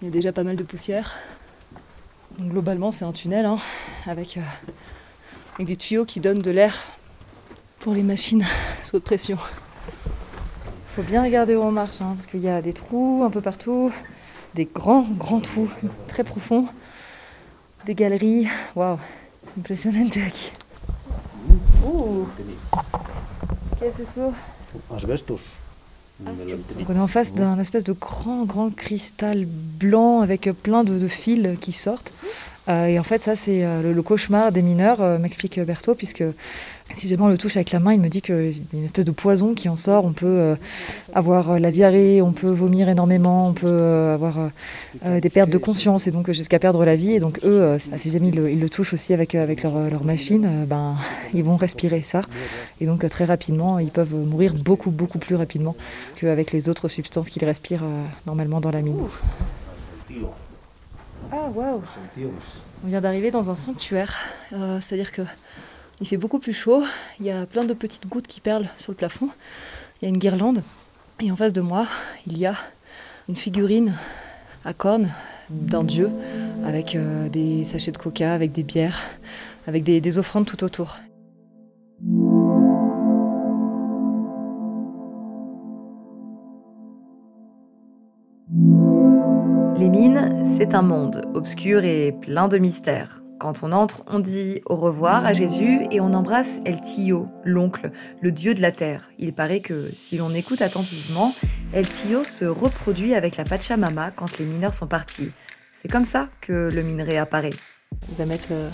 Il 0.00 0.04
y 0.06 0.08
a 0.08 0.12
déjà 0.12 0.32
pas 0.32 0.44
mal 0.44 0.54
de 0.54 0.62
poussière. 0.62 1.16
Donc 2.38 2.50
globalement, 2.50 2.90
c'est 2.90 3.04
un 3.04 3.12
tunnel 3.12 3.46
hein, 3.46 3.58
avec, 4.06 4.36
euh, 4.36 4.40
avec 5.54 5.68
des 5.68 5.76
tuyaux 5.76 6.04
qui 6.04 6.20
donnent 6.20 6.42
de 6.42 6.50
l'air 6.50 6.76
pour 7.80 7.94
les 7.94 8.02
machines 8.02 8.44
sous 8.82 8.96
haute 8.96 9.04
pression. 9.04 9.38
faut 10.96 11.02
bien 11.02 11.22
regarder 11.22 11.54
où 11.54 11.62
on 11.62 11.70
marche, 11.70 12.00
hein, 12.00 12.14
parce 12.14 12.26
qu'il 12.26 12.40
y 12.40 12.48
a 12.48 12.60
des 12.60 12.72
trous 12.72 13.22
un 13.24 13.30
peu 13.30 13.40
partout, 13.40 13.92
des 14.54 14.64
grands, 14.64 15.02
grands 15.02 15.40
trous 15.40 15.70
très 16.08 16.24
profonds, 16.24 16.66
des 17.86 17.94
galeries. 17.94 18.48
Waouh, 18.74 18.98
c'est 19.46 19.58
impressionnant 19.58 20.06
aquí. 20.26 20.50
Qu'est-ce 23.78 23.98
que 23.98 24.04
c'est 24.04 24.20
ça 24.20 24.32
Donc 26.20 26.88
on 26.88 26.94
est 26.94 27.00
en 27.00 27.08
face 27.08 27.34
d'un 27.34 27.58
espèce 27.58 27.84
de 27.84 27.92
grand, 27.92 28.44
grand 28.44 28.74
cristal 28.74 29.46
blanc 29.46 30.20
avec 30.20 30.48
plein 30.62 30.84
de, 30.84 30.98
de 30.98 31.08
fils 31.08 31.48
qui 31.60 31.72
sortent. 31.72 32.12
Euh, 32.68 32.86
et 32.86 32.98
en 32.98 33.02
fait, 33.02 33.22
ça, 33.22 33.36
c'est 33.36 33.64
euh, 33.64 33.82
le, 33.82 33.92
le 33.92 34.02
cauchemar 34.02 34.52
des 34.52 34.62
mineurs, 34.62 35.02
euh, 35.02 35.18
m'explique 35.18 35.60
Berthaud, 35.60 35.94
puisque 35.94 36.24
si 36.92 37.08
jamais 37.08 37.22
on 37.22 37.28
le 37.28 37.38
touche 37.38 37.56
avec 37.56 37.72
la 37.72 37.80
main, 37.80 37.94
il 37.94 38.00
me 38.00 38.08
dit 38.08 38.20
qu'il 38.20 38.34
y 38.34 38.38
a 38.38 38.78
une 38.78 38.84
espèce 38.84 39.06
de 39.06 39.10
poison 39.10 39.54
qui 39.54 39.68
en 39.68 39.76
sort. 39.76 40.04
On 40.04 40.12
peut 40.12 40.26
euh, 40.26 40.54
avoir 41.14 41.52
euh, 41.52 41.58
la 41.58 41.70
diarrhée, 41.70 42.20
on 42.20 42.32
peut 42.32 42.50
vomir 42.50 42.88
énormément, 42.88 43.48
on 43.48 43.52
peut 43.52 43.66
euh, 43.66 44.14
avoir 44.14 44.50
euh, 45.04 45.20
des 45.20 45.30
pertes 45.30 45.50
de 45.50 45.58
conscience 45.58 46.06
et 46.06 46.10
donc 46.10 46.30
jusqu'à 46.30 46.58
perdre 46.58 46.84
la 46.84 46.94
vie. 46.94 47.12
Et 47.12 47.20
donc 47.20 47.40
eux, 47.44 47.60
euh, 47.62 47.78
si 47.78 48.10
jamais 48.10 48.28
ils 48.28 48.34
le, 48.36 48.50
ils 48.50 48.60
le 48.60 48.68
touchent 48.68 48.92
aussi 48.92 49.12
avec, 49.14 49.34
avec 49.34 49.62
leur, 49.62 49.90
leur 49.90 50.04
machine, 50.04 50.44
euh, 50.44 50.66
ben, 50.66 50.96
ils 51.34 51.42
vont 51.42 51.56
respirer 51.56 52.02
ça. 52.02 52.22
Et 52.80 52.86
donc 52.86 53.08
très 53.08 53.24
rapidement, 53.24 53.78
ils 53.78 53.90
peuvent 53.90 54.14
mourir 54.14 54.54
beaucoup, 54.54 54.90
beaucoup 54.90 55.18
plus 55.18 55.36
rapidement 55.36 55.74
qu'avec 56.20 56.52
les 56.52 56.68
autres 56.68 56.88
substances 56.88 57.28
qu'ils 57.28 57.44
respirent 57.44 57.84
euh, 57.84 58.04
normalement 58.26 58.60
dans 58.60 58.70
la 58.70 58.82
mine. 58.82 58.98
Ah 61.32 61.48
waouh 61.54 61.80
On 62.84 62.88
vient 62.88 63.00
d'arriver 63.00 63.30
dans 63.30 63.50
un 63.50 63.56
sanctuaire, 63.56 64.14
Euh, 64.52 64.78
c'est-à-dire 64.80 65.10
que 65.10 65.22
il 66.04 66.06
fait 66.06 66.18
beaucoup 66.18 66.38
plus 66.38 66.52
chaud, 66.52 66.82
il 67.18 67.24
y 67.24 67.30
a 67.30 67.46
plein 67.46 67.64
de 67.64 67.72
petites 67.72 68.06
gouttes 68.06 68.26
qui 68.26 68.42
perlent 68.42 68.68
sur 68.76 68.92
le 68.92 68.96
plafond, 68.96 69.30
il 69.96 70.04
y 70.04 70.06
a 70.06 70.08
une 70.10 70.18
guirlande, 70.18 70.62
et 71.22 71.32
en 71.32 71.36
face 71.36 71.54
de 71.54 71.62
moi, 71.62 71.86
il 72.26 72.36
y 72.36 72.44
a 72.44 72.54
une 73.26 73.36
figurine 73.36 73.94
à 74.66 74.74
cornes 74.74 75.08
d'un 75.48 75.82
dieu, 75.82 76.10
avec 76.62 76.94
euh, 76.94 77.30
des 77.30 77.64
sachets 77.64 77.90
de 77.90 77.96
coca, 77.96 78.34
avec 78.34 78.52
des 78.52 78.64
bières, 78.64 79.00
avec 79.66 79.82
des, 79.82 80.02
des 80.02 80.18
offrandes 80.18 80.44
tout 80.44 80.62
autour. 80.62 80.98
Les 89.78 89.88
mines, 89.88 90.44
c'est 90.44 90.74
un 90.74 90.82
monde 90.82 91.24
obscur 91.32 91.82
et 91.82 92.12
plein 92.12 92.48
de 92.48 92.58
mystères. 92.58 93.23
Quand 93.38 93.62
on 93.62 93.72
entre, 93.72 94.02
on 94.06 94.20
dit 94.20 94.62
au 94.64 94.76
revoir 94.76 95.26
à 95.26 95.32
Jésus 95.32 95.80
et 95.90 96.00
on 96.00 96.14
embrasse 96.14 96.60
El 96.64 96.80
Tío, 96.80 97.28
l'oncle, 97.44 97.90
le 98.20 98.30
dieu 98.30 98.54
de 98.54 98.62
la 98.62 98.70
terre. 98.70 99.10
Il 99.18 99.32
paraît 99.34 99.60
que 99.60 99.90
si 99.92 100.16
l'on 100.16 100.32
écoute 100.32 100.62
attentivement, 100.62 101.34
El 101.72 101.86
Tío 101.88 102.24
se 102.24 102.44
reproduit 102.44 103.14
avec 103.14 103.36
la 103.36 103.44
Pachamama 103.44 104.12
quand 104.12 104.38
les 104.38 104.44
mineurs 104.44 104.72
sont 104.72 104.86
partis. 104.86 105.32
C'est 105.72 105.90
comme 105.90 106.04
ça 106.04 106.28
que 106.40 106.70
le 106.72 106.82
minerai 106.82 107.18
apparaît. 107.18 107.52
Il 108.08 108.14
va 108.16 108.24
mettre 108.24 108.48
euh, 108.52 108.70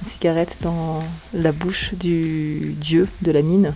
une 0.00 0.06
cigarette 0.06 0.58
dans 0.62 1.02
la 1.34 1.52
bouche 1.52 1.94
du 1.94 2.74
dieu 2.80 3.06
de 3.22 3.30
la 3.30 3.42
mine. 3.42 3.74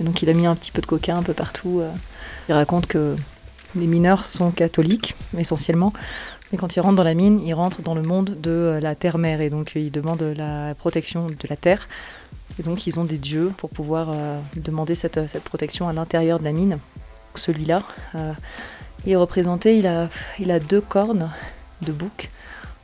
Donc 0.00 0.22
il 0.22 0.30
a 0.30 0.32
mis 0.32 0.46
un 0.46 0.56
petit 0.56 0.72
peu 0.72 0.80
de 0.80 0.86
coca 0.86 1.14
un 1.14 1.22
peu 1.22 1.34
partout. 1.34 1.80
euh. 1.80 1.90
Il 2.48 2.54
raconte 2.54 2.86
que 2.86 3.16
les 3.76 3.86
mineurs 3.86 4.24
sont 4.24 4.50
catholiques 4.50 5.14
essentiellement. 5.36 5.92
Mais 6.52 6.58
quand 6.58 6.76
ils 6.76 6.80
rentrent 6.80 6.96
dans 6.96 7.04
la 7.04 7.14
mine, 7.14 7.40
ils 7.40 7.54
rentrent 7.54 7.82
dans 7.82 7.94
le 7.94 8.02
monde 8.02 8.36
de 8.40 8.50
euh, 8.50 8.80
la 8.80 8.94
terre-mère. 8.94 9.40
Et 9.40 9.50
donc 9.50 9.72
ils 9.74 9.90
demandent 9.90 10.22
la 10.22 10.74
protection 10.74 11.26
de 11.26 11.48
la 11.48 11.56
terre. 11.56 11.88
Et 12.58 12.62
donc 12.62 12.86
ils 12.86 12.98
ont 12.98 13.04
des 13.04 13.18
dieux 13.18 13.52
pour 13.56 13.70
pouvoir 13.70 14.08
euh, 14.10 14.40
demander 14.56 14.94
cette, 14.94 15.20
protection 15.44 15.88
à 15.88 15.92
l'intérieur 15.92 16.38
de 16.38 16.44
la 16.44 16.52
mine. 16.52 16.78
Celui-là, 17.34 17.82
euh, 18.14 18.32
Il 19.04 19.12
est 19.12 19.16
représenté, 19.16 19.78
il 19.78 19.86
a, 19.86 20.60
deux 20.60 20.80
cornes 20.80 21.30
de 21.82 21.92
bouc, 21.92 22.30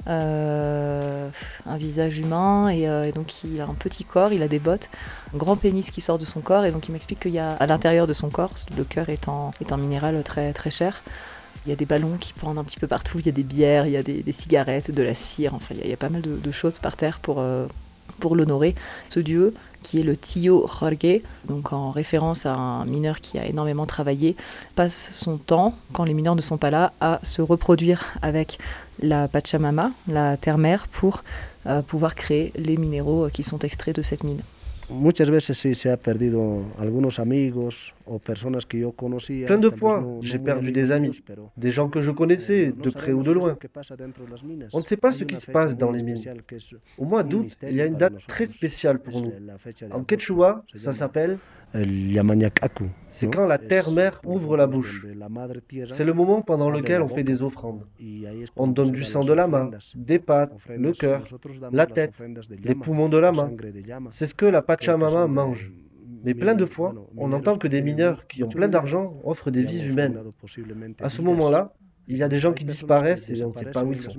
euh, 0.07 1.29
un 1.67 1.77
visage 1.77 2.19
humain 2.19 2.69
et, 2.69 2.89
euh, 2.89 3.05
et, 3.05 3.13
donc 3.13 3.43
il 3.43 3.61
a 3.61 3.65
un 3.65 3.75
petit 3.75 4.05
corps, 4.05 4.33
il 4.33 4.43
a 4.43 4.49
des 4.49 4.59
bottes, 4.59 4.91
un 5.35 5.39
grand 5.39 5.57
pénis 5.57 5.91
qui 5.91 6.01
sort 6.01 6.19
de 6.19 6.25
son 6.25 6.41
corps 6.41 6.65
et 6.65 6.71
donc 6.71 6.89
il 6.89 6.93
m'explique 6.93 7.21
qu'il 7.21 7.33
y 7.33 7.39
a 7.39 7.53
à 7.53 7.67
l'intérieur 7.67 8.07
de 8.07 8.13
son 8.13 8.29
corps, 8.29 8.53
le 8.77 8.85
cœur 8.85 9.09
est 9.09 9.29
un 9.29 9.77
minéral 9.77 10.23
très 10.23 10.53
très 10.53 10.71
cher. 10.71 11.03
Il 11.67 11.71
y 11.71 11.73
a 11.73 11.77
des 11.77 11.87
ballons 11.87 12.17
qui 12.19 12.33
pendent 12.33 12.59
un 12.59 12.65
petit 12.65 12.79
peu 12.79 12.87
partout, 12.87 13.19
il 13.19 13.27
y 13.27 13.29
a 13.29 13.33
des 13.33 13.43
bières, 13.43 13.87
il 13.87 13.93
y 13.93 13.97
a 13.97 14.03
des, 14.03 14.33
cigarettes, 14.33 14.91
de 14.91 15.03
la 15.03 15.15
cire, 15.15 15.55
enfin 15.55 15.75
il 15.83 15.89
y 15.89 15.93
a, 15.93 15.97
pas 15.97 16.09
mal 16.09 16.23
de, 16.23 16.53
choses 16.53 16.79
par 16.79 16.97
terre 16.97 17.19
pour, 17.21 17.41
euh, 17.41 17.67
pour 18.21 18.37
l'honorer. 18.37 18.75
Ce 19.09 19.21
dieu 19.21 19.55
qui 19.83 20.01
est 20.01 20.03
le 20.03 20.17
Tio 20.17 20.67
Jorge, 20.67 21.23
donc 21.47 21.73
en 21.73 21.91
référence 21.91 22.47
à 22.47 22.55
un 22.55 22.85
mineur 22.87 23.21
qui 23.21 23.39
a 23.39 23.47
énormément 23.47 23.87
travaillé, 23.87 24.37
passe 24.75 25.11
son 25.13 25.37
temps, 25.37 25.75
quand 25.93 26.05
les 26.05 26.15
mineurs 26.15 26.37
ne 26.37 26.41
sont 26.41 26.57
pas 26.59 26.71
là, 26.71 26.93
à 27.01 27.21
se 27.23 27.43
reproduire 27.43 28.07
avec 28.23 28.59
la 29.01 29.29
Pachamama, 29.29 29.91
la 30.09 30.37
terre-mère, 30.37 30.89
pour 30.89 31.23
euh, 31.67 31.83
pouvoir 31.83 32.15
créer 32.15 32.53
les 32.57 32.77
minéraux 32.77 33.29
qui 33.33 33.43
sont 33.43 33.59
extraits 33.61 33.97
de 33.97 34.03
cette 34.03 34.25
mine. 34.25 34.41
Muchas 34.91 35.31
veces 35.31 35.57
sí 35.57 35.75
se 35.75 35.91
ha 35.91 35.97
perdido 35.97 36.65
algunos 36.79 37.19
amigos 37.19 37.95
o 38.05 38.19
personas 38.19 38.67
que 38.67 38.79
yo 38.79 38.93
conocía. 38.93 39.47
Plein 39.47 39.61
de 39.61 39.71
fois, 39.71 40.05
j'ai 40.21 40.39
perdu 40.39 40.71
des 40.73 40.91
amis, 40.91 41.23
des 41.57 41.71
gens 41.71 41.89
que 41.89 42.03
je 42.03 42.11
connaissais 42.11 42.73
de 42.73 42.91
près 42.91 43.13
ou 43.13 43.23
de 43.23 43.33
loin. 43.33 43.57
On 44.73 44.81
ne 44.81 44.85
sait 44.85 44.97
pas 44.97 45.13
ce 45.13 45.25
qui 45.25 45.37
se 45.37 45.51
passe 45.51 45.77
dans 45.77 45.91
les 45.91 46.03
mines. 46.03 46.19
Au 46.99 47.05
mois 47.05 47.23
d'août, 47.23 47.57
il 47.63 47.77
y 47.77 47.81
a 47.81 47.87
une 47.87 47.97
date 47.97 48.27
très 48.27 48.47
spéciale 48.47 48.99
pour 48.99 49.23
nous. 49.23 49.33
En 49.91 50.05
quechua, 50.05 50.65
ça 50.75 50.93
s'appelle 50.93 51.39
c'est 53.09 53.35
quand 53.35 53.47
la 53.47 53.59
terre-mère 53.59 54.21
ouvre 54.25 54.57
la 54.57 54.67
bouche. 54.67 55.07
C'est 55.91 56.05
le 56.05 56.13
moment 56.13 56.41
pendant 56.41 56.71
lequel 56.71 57.03
on 57.03 57.09
fait 57.09 57.25
des 57.25 57.43
offrandes. 57.43 57.85
On 58.57 58.69
donne 58.69 58.91
du 58.91 59.03
sang 59.05 59.23
de 59.23 59.33
la 59.33 59.49
main, 59.49 59.71
des 59.95 60.19
pattes, 60.19 60.53
le 60.69 60.93
cœur, 60.93 61.25
la 61.73 61.87
tête, 61.87 62.15
les 62.63 62.75
poumons 62.75 63.09
de 63.09 63.19
la 63.19 63.33
main. 63.33 63.51
C'est 64.13 64.27
ce 64.27 64.35
que 64.35 64.47
la 64.47 64.63
Pachamama 64.63 65.27
mange. 65.27 65.73
Mais 66.25 66.35
plein 66.35 66.55
de 66.55 66.65
fois, 66.65 66.95
on 67.17 67.33
entend 67.33 67.59
que 67.59 67.69
des 67.69 67.83
mineurs 67.83 68.27
qui 68.27 68.43
ont 68.45 68.49
plein 68.49 68.69
d'argent 68.69 69.21
offrent 69.25 69.51
des 69.51 69.63
vies 69.63 69.85
humaines. 69.85 70.19
À 71.01 71.11
ce 71.11 71.21
moment-là, 71.23 71.75
il 72.07 72.19
y 72.19 72.23
a 72.23 72.29
des 72.29 72.39
gens 72.39 72.53
qui 72.53 72.65
disparaissent 72.65 73.31
et 73.31 73.43
on 73.43 73.51
ne 73.51 73.57
sait 73.57 73.67
pas 73.67 73.83
où 73.83 73.93
ils 73.93 74.01
sont. 74.01 74.13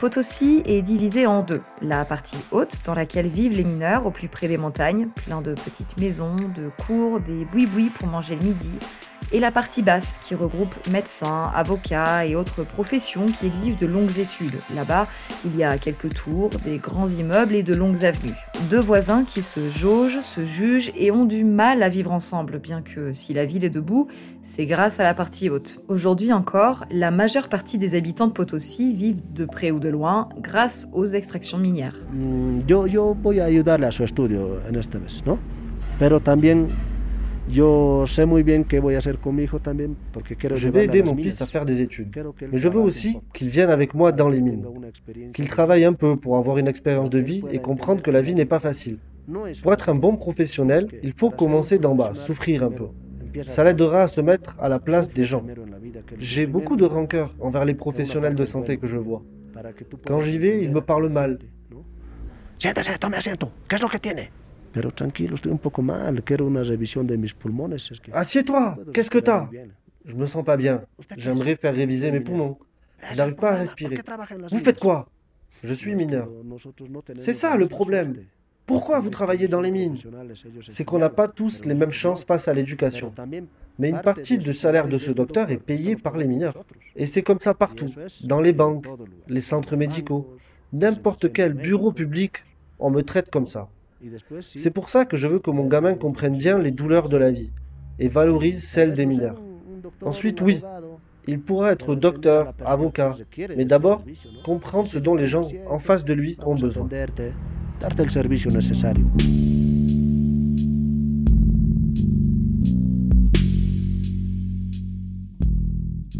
Potosi 0.00 0.62
est 0.64 0.80
divisée 0.80 1.26
en 1.26 1.42
deux. 1.42 1.60
La 1.82 2.06
partie 2.06 2.38
haute, 2.52 2.78
dans 2.86 2.94
laquelle 2.94 3.26
vivent 3.26 3.52
les 3.52 3.64
mineurs 3.64 4.06
au 4.06 4.10
plus 4.10 4.28
près 4.28 4.48
des 4.48 4.56
montagnes, 4.56 5.08
plein 5.08 5.42
de 5.42 5.52
petites 5.52 5.98
maisons, 5.98 6.36
de 6.36 6.70
cours, 6.86 7.20
des 7.20 7.44
boui-boui 7.44 7.90
pour 7.90 8.08
manger 8.08 8.36
le 8.36 8.42
midi, 8.42 8.78
et 9.32 9.40
la 9.40 9.50
partie 9.50 9.82
basse 9.82 10.16
qui 10.20 10.34
regroupe 10.34 10.74
médecins, 10.88 11.50
avocats 11.54 12.26
et 12.26 12.34
autres 12.34 12.64
professions 12.64 13.26
qui 13.26 13.46
exigent 13.46 13.78
de 13.78 13.86
longues 13.86 14.18
études. 14.18 14.58
Là-bas, 14.74 15.06
il 15.44 15.56
y 15.56 15.64
a 15.64 15.78
quelques 15.78 16.12
tours, 16.14 16.50
des 16.64 16.78
grands 16.78 17.08
immeubles 17.08 17.54
et 17.54 17.62
de 17.62 17.74
longues 17.74 18.04
avenues. 18.04 18.36
Deux 18.70 18.80
voisins 18.80 19.24
qui 19.24 19.42
se 19.42 19.68
jaugent, 19.68 20.20
se 20.20 20.44
jugent 20.44 20.92
et 20.96 21.10
ont 21.10 21.24
du 21.24 21.44
mal 21.44 21.82
à 21.82 21.88
vivre 21.88 22.12
ensemble, 22.12 22.58
bien 22.58 22.82
que 22.82 23.12
si 23.12 23.32
la 23.32 23.44
ville 23.44 23.64
est 23.64 23.70
debout, 23.70 24.08
c'est 24.42 24.66
grâce 24.66 25.00
à 25.00 25.04
la 25.04 25.14
partie 25.14 25.50
haute. 25.50 25.80
Aujourd'hui 25.88 26.32
encore, 26.32 26.84
la 26.90 27.10
majeure 27.10 27.48
partie 27.48 27.78
des 27.78 27.94
habitants 27.94 28.26
de 28.26 28.32
Potosi 28.32 28.94
vivent 28.94 29.22
de 29.34 29.44
près 29.44 29.70
ou 29.70 29.78
de 29.78 29.88
loin 29.88 30.28
grâce 30.38 30.88
aux 30.92 31.06
extractions 31.06 31.58
minières. 31.58 31.96
Mm, 32.12 32.60
yo, 32.66 32.86
yo 32.86 33.14
voy 33.22 33.40
a 33.40 33.44
ayudarle 33.44 33.86
a 33.86 33.90
su 33.90 34.02
estudio 34.02 34.60
en 34.68 34.76
esta 34.76 34.98
vez, 34.98 35.22
¿no? 35.26 35.38
Yo 37.48 38.06
sé 38.06 38.26
muy 38.26 38.42
bien 38.42 38.64
qué 38.64 38.80
voy 38.80 38.94
a 38.94 38.98
hacer 38.98 39.18
con 39.18 39.34
mi 39.34 39.44
hijo 39.44 39.58
también 39.58 39.96
porque 40.12 40.36
quiero 40.36 40.56
Je 40.56 40.68
vais 40.68 40.84
aider 40.84 41.02
mon 41.02 41.16
fils 41.16 41.40
à 41.40 41.46
faire 41.46 41.64
des 41.64 41.80
études. 41.80 42.08
Mais 42.52 42.58
je 42.58 42.68
veux 42.68 42.80
aussi 42.80 43.18
qu'il 43.32 43.48
vienne 43.48 43.70
avec 43.70 43.94
moi 43.94 44.12
dans 44.12 44.28
les 44.28 44.40
mines. 44.40 44.64
Qu'il 45.32 45.48
travaille 45.48 45.84
un 45.84 45.94
peu 45.94 46.16
pour 46.16 46.36
avoir 46.36 46.58
une 46.58 46.68
expérience 46.68 47.10
de 47.10 47.18
vie 47.18 47.42
et 47.50 47.58
comprendre 47.58 48.02
que 48.02 48.10
la 48.10 48.22
vie 48.22 48.34
n'est 48.34 48.44
pas 48.44 48.60
facile. 48.60 48.98
Pour 49.62 49.72
être 49.72 49.88
un 49.88 49.94
bon 49.94 50.16
professionnel, 50.16 50.88
il 51.02 51.12
faut 51.12 51.30
commencer 51.30 51.78
d'en 51.78 51.94
bas, 51.94 52.14
souffrir 52.14 52.62
un 52.62 52.70
peu. 52.70 52.88
Ça 53.44 53.64
l'aidera 53.64 54.02
à 54.02 54.08
se 54.08 54.20
mettre 54.20 54.56
à 54.60 54.68
la 54.68 54.78
place 54.78 55.08
des 55.08 55.24
gens. 55.24 55.44
J'ai 56.18 56.46
beaucoup 56.46 56.76
de 56.76 56.84
rancœur 56.84 57.34
envers 57.40 57.64
les 57.64 57.74
professionnels 57.74 58.34
de 58.34 58.44
santé 58.44 58.76
que 58.76 58.86
je 58.86 58.96
vois. 58.96 59.22
Quand 60.06 60.20
j'y 60.20 60.38
vais, 60.38 60.62
ils 60.62 60.70
me 60.70 60.80
parlent 60.80 61.08
mal. 61.10 61.38
Siéntese, 62.58 62.98
tome 62.98 63.16
asiento. 63.16 63.50
¿Qué 63.66 63.76
es 63.76 63.80
lo 63.80 63.88
que 63.88 63.98
tiene? 63.98 64.30
Pero 64.72 64.90
tranquilo, 64.92 65.34
estoy 65.34 65.52
un 65.52 65.58
poco 65.58 65.82
mal. 65.82 66.22
Quiero 66.22 66.46
una 66.46 66.62
revisión 66.62 67.06
de 67.06 67.18
mis 67.18 67.34
pulmones. 67.34 67.90
Es 67.90 68.00
que 68.00 68.12
Assieds-toi. 68.12 68.76
Qu'est-ce 68.92 69.10
que 69.10 69.18
t'as 69.18 69.48
Je 70.04 70.14
me 70.14 70.26
sens 70.26 70.44
pas 70.44 70.56
bien. 70.56 70.82
J'aimerais 71.16 71.56
faire 71.56 71.74
réviser 71.74 72.10
mes 72.10 72.20
poumons. 72.20 72.58
Je 73.10 73.16
n'arrive 73.16 73.36
pas 73.36 73.52
à 73.52 73.56
respirer. 73.56 73.96
Vous 74.50 74.58
faites 74.58 74.78
quoi? 74.78 75.08
Je 75.62 75.74
suis 75.74 75.94
mineur. 75.94 76.28
C'est 77.18 77.32
ça 77.32 77.56
le 77.56 77.66
problème. 77.68 78.14
Pourquoi 78.66 79.00
vous 79.00 79.10
travaillez 79.10 79.48
dans 79.48 79.60
les 79.60 79.72
mines? 79.72 79.98
C'est 80.68 80.84
qu'on 80.84 80.98
n'a 80.98 81.10
pas 81.10 81.26
tous 81.26 81.64
les 81.64 81.74
mêmes 81.74 81.90
chances 81.90 82.24
face 82.24 82.46
à 82.46 82.54
l'éducation. 82.54 83.12
Mais 83.78 83.88
une 83.90 84.00
partie 84.00 84.38
du 84.38 84.52
salaire 84.52 84.86
de 84.86 84.96
ce 84.98 85.10
docteur 85.10 85.50
est 85.50 85.58
payée 85.58 85.96
par 85.96 86.16
les 86.16 86.26
mineurs. 86.26 86.56
Et 86.94 87.06
c'est 87.06 87.22
comme 87.22 87.40
ça 87.40 87.52
partout, 87.52 87.90
dans 88.24 88.40
les 88.40 88.52
banques, 88.52 88.86
les 89.26 89.40
centres 89.40 89.76
médicaux, 89.76 90.36
n'importe 90.72 91.32
quel 91.32 91.54
bureau 91.54 91.90
public, 91.90 92.44
on 92.78 92.90
me 92.90 93.02
traite 93.02 93.30
comme 93.30 93.46
ça. 93.46 93.68
C'est 94.40 94.70
pour 94.70 94.88
ça 94.88 95.04
que 95.04 95.16
je 95.16 95.28
veux 95.28 95.38
que 95.38 95.50
mon 95.50 95.66
gamin 95.66 95.94
comprenne 95.94 96.36
bien 96.36 96.58
les 96.58 96.70
douleurs 96.70 97.08
de 97.08 97.16
la 97.16 97.30
vie 97.30 97.50
et 97.98 98.08
valorise 98.08 98.64
celles 98.64 98.94
des 98.94 99.06
mineurs. 99.06 99.40
Ensuite, 100.02 100.40
oui, 100.40 100.62
il 101.26 101.40
pourra 101.40 101.72
être 101.72 101.94
docteur, 101.94 102.54
avocat, 102.64 103.16
mais 103.56 103.64
d'abord 103.64 104.02
comprendre 104.42 104.88
ce 104.88 104.98
dont 104.98 105.14
les 105.14 105.26
gens 105.26 105.46
en 105.68 105.78
face 105.78 106.04
de 106.04 106.14
lui 106.14 106.36
ont 106.44 106.54
besoin. 106.54 106.88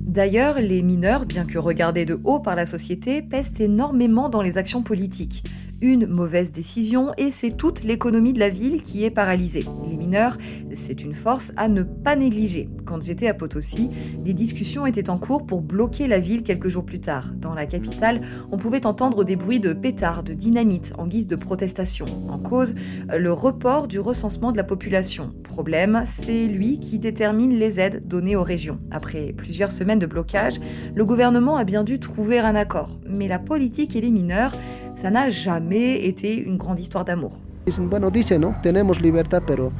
D'ailleurs, 0.07 0.59
les 0.59 0.83
mineurs, 0.83 1.25
bien 1.25 1.47
que 1.47 1.57
regardés 1.57 2.05
de 2.05 2.19
haut 2.25 2.41
par 2.41 2.57
la 2.57 2.67
société, 2.67 3.23
pèsent 3.23 3.53
énormément 3.61 4.29
dans 4.29 4.43
les 4.43 4.59
actions 4.59 4.83
politiques 4.83 5.45
une 5.83 6.07
mauvaise 6.07 6.53
décision 6.53 7.13
et 7.17 7.31
c'est 7.31 7.57
toute 7.57 7.83
l'économie 7.85 8.33
de 8.33 8.39
la 8.39 8.49
ville 8.49 8.83
qui 8.83 9.05
est 9.05 9.11
paralysée. 9.11 9.65
Les 9.89 9.97
mineurs, 9.97 10.37
c'est 10.75 11.03
une 11.03 11.15
force 11.15 11.53
à 11.57 11.69
ne 11.69 11.83
pas 11.83 12.17
négliger. 12.17 12.69
Quand 12.85 13.03
j'étais 13.03 13.29
à 13.29 13.35
Potosi, 13.35 13.91
des 14.25 14.35
discussions 14.35 14.87
étaient 14.87 15.11
en 15.11 15.19
cours 15.19 15.47
pour 15.47 15.63
bloquer 15.63 16.07
la 16.07 16.19
ville 16.19 16.43
quelques 16.43 16.69
jours 16.69 16.85
plus 16.85 17.01
tard. 17.01 17.33
Dans 17.37 17.55
la 17.55 17.67
capitale, 17.67 18.21
on 18.53 18.59
pouvait 18.59 18.87
entendre 18.87 19.25
des 19.25 19.37
bruits 19.37 19.61
de 19.61 19.73
pétards, 19.73 20.23
de 20.23 20.35
dynamite 20.35 20.93
en 20.99 21.07
guise 21.07 21.27
de 21.27 21.37
protestation. 21.37 22.07
En 22.29 22.39
cause, 22.39 22.75
le 23.09 23.33
report 23.33 23.89
du 23.89 24.01
recensement 24.01 24.53
de 24.53 24.57
la 24.57 24.65
population. 24.65 25.33
Problème, 25.45 26.05
c'est 26.07 26.47
lui 26.47 26.79
qui 26.79 26.99
détermine 26.99 27.53
les 27.59 27.81
aides 27.81 28.07
données 28.07 28.37
aux 28.37 28.43
régions. 28.43 28.79
Après 28.91 29.33
plusieurs 29.37 29.71
semaines 29.71 29.99
de 29.99 30.07
blocage, 30.07 30.61
le 30.95 31.05
gouvernement 31.05 31.57
a 31.57 31.65
bien 31.65 31.85
dû 31.85 31.99
trouver 31.99 32.39
un 32.39 32.55
accord. 32.55 32.99
Mais 33.07 33.29
la 33.29 33.39
politique 33.39 33.97
et 33.97 34.01
les 34.01 34.11
mineurs, 34.11 34.53
ça 34.97 35.11
n'a 35.11 35.31
jamais 35.31 36.05
été 36.05 36.37
une 36.37 36.57
grande 36.57 36.81
histoire 36.81 37.05
d'amour. 37.05 37.41
Bueno, 37.79 38.11
dice, 38.11 38.39
¿no? 38.39 38.55
Tenemos 38.63 39.01
libertad, 39.01 39.43
pero 39.47 39.73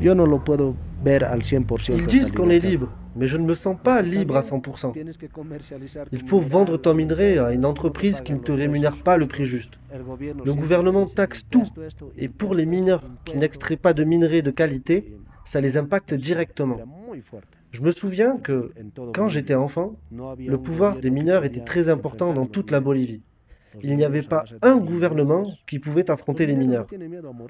yo 0.00 0.14
no 0.14 0.26
lo 0.26 0.42
puedo 0.42 0.74
ver 1.02 1.24
al 1.24 1.42
100%. 1.42 1.96
Ils 1.96 2.06
disent 2.06 2.32
qu'on 2.32 2.48
est 2.48 2.58
libre, 2.58 2.88
mais 3.16 3.28
je 3.28 3.36
ne 3.36 3.44
me 3.44 3.54
sens 3.54 3.76
pas 3.82 4.00
libre 4.00 4.36
à 4.36 4.40
100%. 4.40 4.92
Il 6.12 6.26
faut 6.26 6.40
vendre 6.40 6.76
ton 6.78 6.94
minerai 6.94 7.38
à 7.38 7.52
une 7.52 7.66
entreprise 7.66 8.20
qui 8.20 8.32
ne 8.32 8.38
te 8.38 8.52
rémunère 8.52 8.96
pas 8.96 9.16
le 9.16 9.26
prix 9.26 9.44
juste. 9.44 9.72
Le 10.44 10.54
gouvernement 10.54 11.06
taxe 11.06 11.42
tout, 11.50 11.64
et 12.16 12.28
pour 12.28 12.54
les 12.54 12.66
mineurs 12.66 13.02
qui 13.24 13.36
n'extraient 13.36 13.76
pas 13.76 13.92
de 13.92 14.04
minerai 14.04 14.42
de 14.42 14.50
qualité, 14.50 15.14
ça 15.44 15.60
les 15.60 15.76
impacte 15.76 16.14
directement. 16.14 16.78
Je 17.72 17.82
me 17.82 17.92
souviens 17.92 18.38
que, 18.38 18.72
quand 19.12 19.28
j'étais 19.28 19.54
enfant, 19.54 19.96
le 20.10 20.56
pouvoir 20.56 20.96
des 20.96 21.10
mineurs 21.10 21.44
était 21.44 21.60
très 21.60 21.88
important 21.88 22.32
dans 22.32 22.46
toute 22.46 22.70
la 22.70 22.80
Bolivie 22.80 23.20
il 23.82 23.96
n'y 23.96 24.04
avait 24.04 24.22
pas 24.22 24.44
un 24.62 24.76
gouvernement 24.76 25.44
qui 25.66 25.78
pouvait 25.78 26.10
affronter 26.10 26.46
les 26.46 26.56
mineurs. 26.56 26.86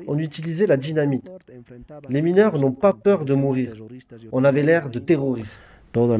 On 0.06 0.18
utilisait 0.18 0.66
la 0.66 0.76
dynamite. 0.76 1.30
Les 2.08 2.22
mineurs 2.22 2.58
n'ont 2.58 2.72
pas 2.72 2.92
peur 2.92 3.24
de 3.24 3.34
mourir. 3.34 3.74
On 4.32 4.44
avait 4.44 4.62
l'air 4.62 4.90
de 4.90 4.98
terroristes. 4.98 5.62
Dans 5.92 6.18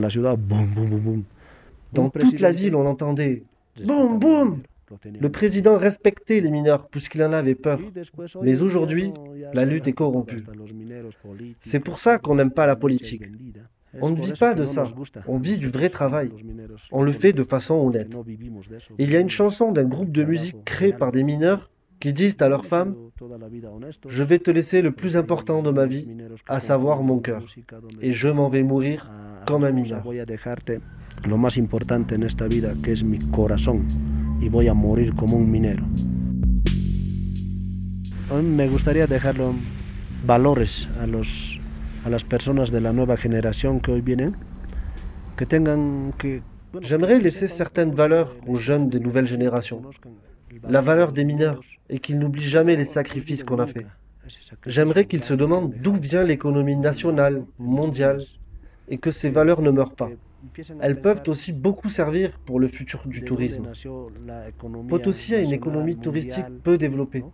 toute 2.10 2.40
la 2.40 2.52
ville, 2.52 2.74
on 2.76 2.86
entendait 2.86 3.44
boum 3.84 4.18
boum. 4.18 4.62
Le 5.20 5.30
président 5.30 5.76
respectait 5.76 6.40
les 6.40 6.50
mineurs 6.50 6.88
puisqu'il 6.88 7.22
en 7.24 7.32
avait 7.32 7.54
peur. 7.54 7.80
Mais 8.42 8.62
aujourd'hui, 8.62 9.12
la 9.52 9.64
lutte 9.64 9.88
est 9.88 9.92
corrompue. 9.92 10.36
C'est 11.60 11.80
pour 11.80 11.98
ça 11.98 12.18
qu'on 12.18 12.34
n'aime 12.34 12.50
pas 12.52 12.66
la 12.66 12.76
politique. 12.76 13.24
On 14.00 14.10
ne 14.10 14.20
vit 14.20 14.32
pas 14.32 14.54
de 14.54 14.64
ça. 14.64 14.84
On 15.26 15.38
vit 15.38 15.58
du 15.58 15.68
vrai 15.68 15.88
travail. 15.88 16.30
On 16.92 17.02
le 17.02 17.12
fait 17.12 17.32
de 17.32 17.44
façon 17.44 17.74
honnête. 17.74 18.16
Il 18.98 19.10
y 19.10 19.16
a 19.16 19.20
une 19.20 19.30
chanson 19.30 19.72
d'un 19.72 19.84
groupe 19.84 20.12
de 20.12 20.24
musique 20.24 20.56
créé 20.64 20.92
par 20.92 21.12
des 21.12 21.22
mineurs 21.22 21.70
qui 22.00 22.12
disent 22.12 22.36
à 22.40 22.48
leurs 22.48 22.66
femmes 22.66 22.94
Je 24.08 24.22
vais 24.22 24.38
te 24.38 24.50
laisser 24.50 24.82
le 24.82 24.92
plus 24.92 25.16
important 25.16 25.62
de 25.62 25.70
ma 25.70 25.86
vie, 25.86 26.06
à 26.48 26.60
savoir 26.60 27.02
mon 27.02 27.18
cœur, 27.18 27.44
et 28.02 28.12
je 28.12 28.28
m'en 28.28 28.48
vais 28.48 28.62
mourir 28.62 29.10
comme 29.46 29.64
un 29.64 29.72
mineur. 29.72 30.04
Lo 31.26 31.38
más 31.38 31.56
importante 31.56 32.14
en 32.16 32.22
esta 32.22 32.48
vida, 32.48 32.72
que 32.82 32.92
es 32.92 33.02
mi 33.04 33.18
corazón, 33.30 33.86
y 34.40 34.48
voy 34.48 34.68
a 34.68 34.74
morir 34.74 35.14
como 35.14 35.36
un 35.36 35.50
minero. 35.50 35.84
A 38.30 38.34
mí 38.42 38.42
me 38.42 38.68
gustaría 38.68 39.06
dejarlo 39.06 39.54
valores 40.26 40.88
a, 41.00 41.06
los, 41.06 41.53
a 42.04 42.10
las 42.10 42.24
personas 42.24 42.70
de 42.70 42.80
la 42.80 42.92
nueva 42.92 43.16
generación 43.16 43.80
que 43.80 44.02
que 45.36 45.46
tengan 45.46 46.12
que 46.18 46.42
J'aimerais 46.80 47.20
laisser 47.20 47.46
certaines 47.46 47.94
valeurs 47.94 48.34
aux 48.48 48.56
jeunes 48.56 48.88
des 48.88 48.98
nouvelles 48.98 49.26
générations. 49.26 49.82
La 50.68 50.80
valeur 50.80 51.12
des 51.12 51.24
mineurs 51.24 51.60
et 51.88 51.98
qu'ils 52.00 52.18
n'oublient 52.18 52.42
jamais 52.42 52.74
les 52.74 52.84
sacrifices 52.84 53.44
qu'on 53.44 53.58
a 53.60 53.66
faits. 53.66 53.86
J'aimerais 54.66 55.04
qu'ils 55.04 55.22
se 55.22 55.34
demandent 55.34 55.72
d'où 55.82 55.94
vient 55.94 56.24
l'économie 56.24 56.76
nationale, 56.76 57.44
mondiale, 57.58 58.22
et 58.88 58.98
que 58.98 59.10
ces 59.10 59.30
valeurs 59.30 59.62
ne 59.62 59.70
meurent 59.70 59.94
pas. 59.94 60.10
Elles 60.80 61.00
peuvent 61.00 61.22
aussi 61.26 61.52
beaucoup 61.52 61.88
servir 61.88 62.38
pour 62.44 62.60
le 62.60 62.68
futur 62.68 63.02
du 63.06 63.22
tourisme. 63.22 63.68
Potosi 64.88 65.34
a 65.34 65.40
une 65.40 65.52
économie 65.52 65.96
touristique 65.96 66.46
peu 66.62 66.78
développée. 66.78 67.24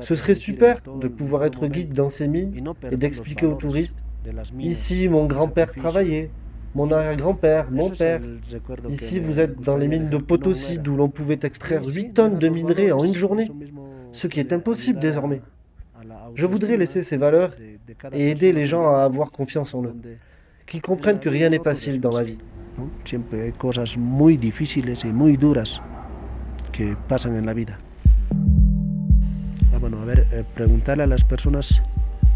Ce 0.00 0.14
serait 0.14 0.34
super 0.34 0.80
de 0.82 1.08
pouvoir 1.08 1.44
être 1.44 1.66
guide 1.66 1.92
dans 1.92 2.08
ces 2.08 2.28
mines 2.28 2.52
et 2.90 2.96
d'expliquer 2.96 3.46
aux 3.46 3.54
touristes, 3.54 3.98
ici 4.58 5.08
mon 5.08 5.26
grand-père 5.26 5.72
travaillait, 5.72 6.30
mon 6.74 6.90
arrière-grand-père, 6.90 7.70
mon 7.70 7.90
père. 7.90 8.20
Ici, 8.88 9.20
vous 9.20 9.40
êtes 9.40 9.60
dans 9.60 9.76
les 9.76 9.88
mines 9.88 10.08
de 10.08 10.16
Potosi, 10.16 10.78
d'où 10.78 10.96
l'on 10.96 11.08
pouvait 11.08 11.38
extraire 11.42 11.84
8 11.84 12.14
tonnes 12.14 12.38
de 12.38 12.48
minerais 12.48 12.92
en 12.92 13.04
une 13.04 13.14
journée, 13.14 13.50
ce 14.12 14.26
qui 14.26 14.40
est 14.40 14.52
impossible 14.52 14.98
désormais. 14.98 15.42
Je 16.34 16.46
voudrais 16.46 16.76
laisser 16.76 17.02
ces 17.02 17.16
valeurs 17.16 17.54
et 18.12 18.30
aider 18.30 18.52
les 18.52 18.66
gens 18.66 18.88
à 18.88 19.02
avoir 19.02 19.30
confiance 19.30 19.74
en 19.74 19.84
eux, 19.84 19.94
qu'ils 20.72 20.80
comprennent 20.80 21.20
que 21.20 21.28
rien 21.28 21.50
n'est 21.50 21.62
facile 21.62 22.00
dans 22.00 22.16
la 22.16 22.22
vie. 22.22 22.38
Siempre 23.04 23.42
hay 23.42 23.52
cosas 23.52 23.98
muy 23.98 24.38
difíciles 24.38 25.04
y 25.04 25.08
muy 25.08 25.36
duras 25.36 25.82
que 26.72 26.96
pasan 27.08 27.36
en 27.36 27.44
la 27.44 27.52
vida. 27.52 27.78
Ah, 29.74 29.78
bueno, 29.78 29.98
a 30.00 30.06
ver, 30.06 30.26
eh, 30.32 30.44
preguntarle 30.54 31.02
a 31.02 31.06
las 31.06 31.24
personas 31.24 31.82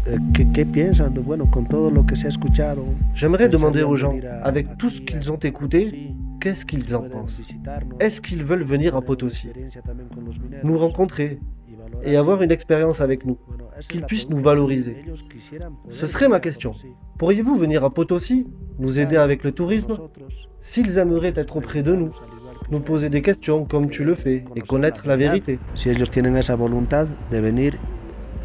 eh, 0.05 0.17
¿Qué, 0.53 0.65
piensan 0.65 1.15
de, 1.15 1.19
bueno, 1.19 1.49
con 1.49 1.65
todo 1.67 1.89
lo 1.89 2.05
que 2.05 2.15
se 2.15 2.27
ha 2.27 2.29
escuchado? 2.29 2.85
J'aimerais 3.15 3.49
demander 3.49 3.83
aux 3.83 3.97
gens, 3.97 4.13
avec 4.43 4.77
tout 4.77 4.91
ce 4.91 5.01
qu'ils 5.01 5.31
ont 5.31 5.39
écouté, 5.39 6.13
qu'est-ce 6.39 6.63
qu'ils 6.63 6.95
en 6.95 7.09
pensent? 7.09 7.41
Est-ce 7.99 8.21
qu'ils 8.21 8.45
veulent 8.45 8.63
venir 8.63 8.95
à 8.95 9.01
Potosi? 9.01 9.49
Nous 10.63 10.77
rencontrer 10.77 11.39
et 12.03 12.15
avoir 12.15 12.41
une 12.43 12.51
expérience 12.51 13.01
avec 13.01 13.25
nous, 13.25 13.37
qu'ils 13.87 14.03
puissent 14.03 14.29
nous 14.29 14.39
valoriser. 14.39 15.05
Ce 15.89 16.07
serait 16.07 16.27
ma 16.27 16.39
question. 16.39 16.71
Pourriez-vous 17.17 17.55
venir 17.57 17.83
à 17.83 17.89
Potosi, 17.89 18.45
nous 18.79 18.99
aider 18.99 19.17
avec 19.17 19.43
le 19.43 19.51
tourisme 19.51 19.97
S'ils 20.61 20.97
aimeraient 20.97 21.33
être 21.35 21.57
auprès 21.57 21.81
de 21.81 21.93
nous, 21.93 22.11
nous 22.71 22.79
poser 22.79 23.09
des 23.09 23.21
questions 23.21 23.65
comme 23.65 23.89
tu 23.89 24.03
le 24.03 24.15
fais 24.15 24.43
et 24.55 24.61
connaître 24.61 25.07
la 25.07 25.15
vérité. 25.15 25.59
Si 25.75 25.89
ellos 25.89 26.09
tienen 26.09 26.35
esa 26.35 26.55
voluntad 26.55 27.07
de 27.31 27.39
venir 27.39 27.77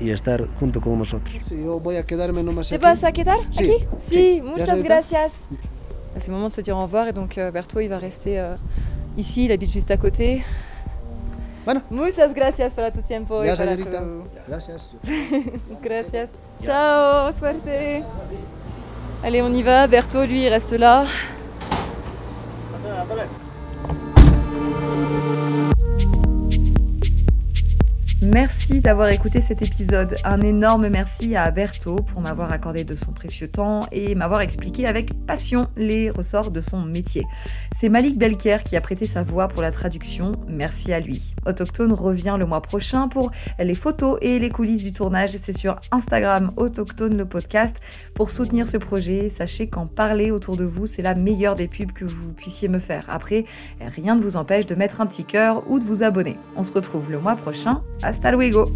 y 0.01 0.11
estar 0.11 0.47
junto 0.61 0.81
con 0.81 0.99
nosotros. 0.99 1.51
Yo 1.51 1.79
voy 1.79 1.97
a 1.97 2.05
quedarme 2.05 2.43
nomás 2.43 2.69
¿Te 2.69 2.79
vas 2.79 3.05
a 3.05 3.13
quedar 3.13 3.39
aquí? 3.41 3.65
sí. 3.65 3.77
Si, 3.99 4.37
¿Ya 4.37 4.43
muchas 4.43 4.83
gracias. 4.83 5.33
C'est 6.19 6.29
le 6.29 6.35
moment 6.35 6.49
de 6.49 6.55
se 6.55 6.61
dire 6.61 6.77
au 6.77 6.83
revoir 6.83 7.09
et 7.09 7.13
donc 7.13 7.39
euh, 7.39 7.51
Berthaud 7.51 7.81
il 7.81 7.89
va 7.89 7.99
rester 7.99 8.39
euh, 8.39 8.55
ici, 9.17 9.47
il 9.47 9.53
habite 9.53 9.71
juste 9.71 9.91
à 9.91 9.97
côté. 9.97 10.43
Bueno. 11.65 11.83
Muchas 11.91 12.35
gracias 12.35 12.75
para 12.75 12.91
tu 12.91 13.03
tiempo. 13.03 13.43
y 13.45 13.47
Ya, 13.47 13.55
para 13.55 13.71
señorita. 13.77 14.01
tu- 14.01 14.25
Gracias. 14.49 14.95
Gracias. 15.83 16.31
Ciao, 16.59 17.33
suerte. 17.33 18.03
Allez, 19.23 19.43
on 19.43 19.55
y 19.55 19.63
va. 19.63 19.87
Berthaud, 19.87 20.27
lui, 20.27 20.45
il 20.45 20.51
reste 20.51 20.77
là. 20.79 21.07
Merci 28.25 28.81
d'avoir 28.81 29.09
écouté 29.09 29.41
cet 29.41 29.63
épisode. 29.63 30.15
Un 30.23 30.43
énorme 30.43 30.89
merci 30.89 31.35
à 31.35 31.51
Berthaud 31.51 31.97
pour 31.97 32.21
m'avoir 32.21 32.53
accordé 32.53 32.85
de 32.85 32.95
son 32.95 33.11
précieux 33.11 33.49
temps 33.49 33.81
et 33.91 34.15
m'avoir 34.15 34.43
expliqué 34.43 34.87
avec 34.87 35.27
passion 35.27 35.67
les 35.77 36.09
ressorts 36.09 36.53
de 36.53 36.61
son 36.61 36.83
métier. 36.83 37.25
C'est 37.75 37.89
Malik 37.89 38.17
Belker 38.17 38.59
qui 38.65 38.77
a 38.77 38.81
prêté 38.81 39.07
sa 39.07 39.25
voix 39.25 39.49
pour 39.49 39.61
la 39.61 39.73
traduction. 39.73 40.37
Merci 40.47 40.93
à 40.93 41.01
lui. 41.01 41.35
Autochtone 41.47 41.93
revient 41.93 42.37
le 42.39 42.47
mois 42.47 42.63
prochain 42.63 43.09
pour 43.09 43.33
les 43.59 43.75
photos 43.75 44.19
et 44.23 44.39
les 44.39 44.51
coulisses 44.51 44.85
du 44.85 44.93
tournage. 44.93 45.31
C'est 45.31 45.57
sur 45.57 45.81
Instagram 45.91 46.53
Autochtone 46.57 47.17
le 47.17 47.25
podcast. 47.25 47.81
Pour 48.15 48.31
soutenir 48.31 48.69
ce 48.69 48.77
projet, 48.77 49.31
sachez 49.31 49.67
qu'en 49.67 49.89
parler 49.89 50.31
autour 50.31 50.57
de 50.57 50.65
vous, 50.65 50.87
c'est 50.87 51.03
la 51.03 51.17
meilleure 51.17 51.57
des 51.57 51.67
pubs 51.67 51.91
que 51.91 52.05
vous 52.05 52.33
puissiez 52.33 52.69
me 52.69 52.79
faire. 52.79 53.05
Après, 53.09 53.47
rien 53.81 54.15
ne 54.15 54.21
vous 54.21 54.37
empêche 54.37 54.67
de 54.67 54.77
mettre 54.77 55.01
un 55.01 55.07
petit 55.07 55.25
cœur 55.25 55.69
ou 55.69 55.81
de 55.81 55.85
vous 55.85 56.05
abonner. 56.05 56.37
On 56.55 56.63
se 56.63 56.73
retrouve 56.73 57.11
le 57.11 57.19
mois 57.19 57.35
prochain. 57.35 57.83
Hasta 58.13 58.31
luego 58.31 58.71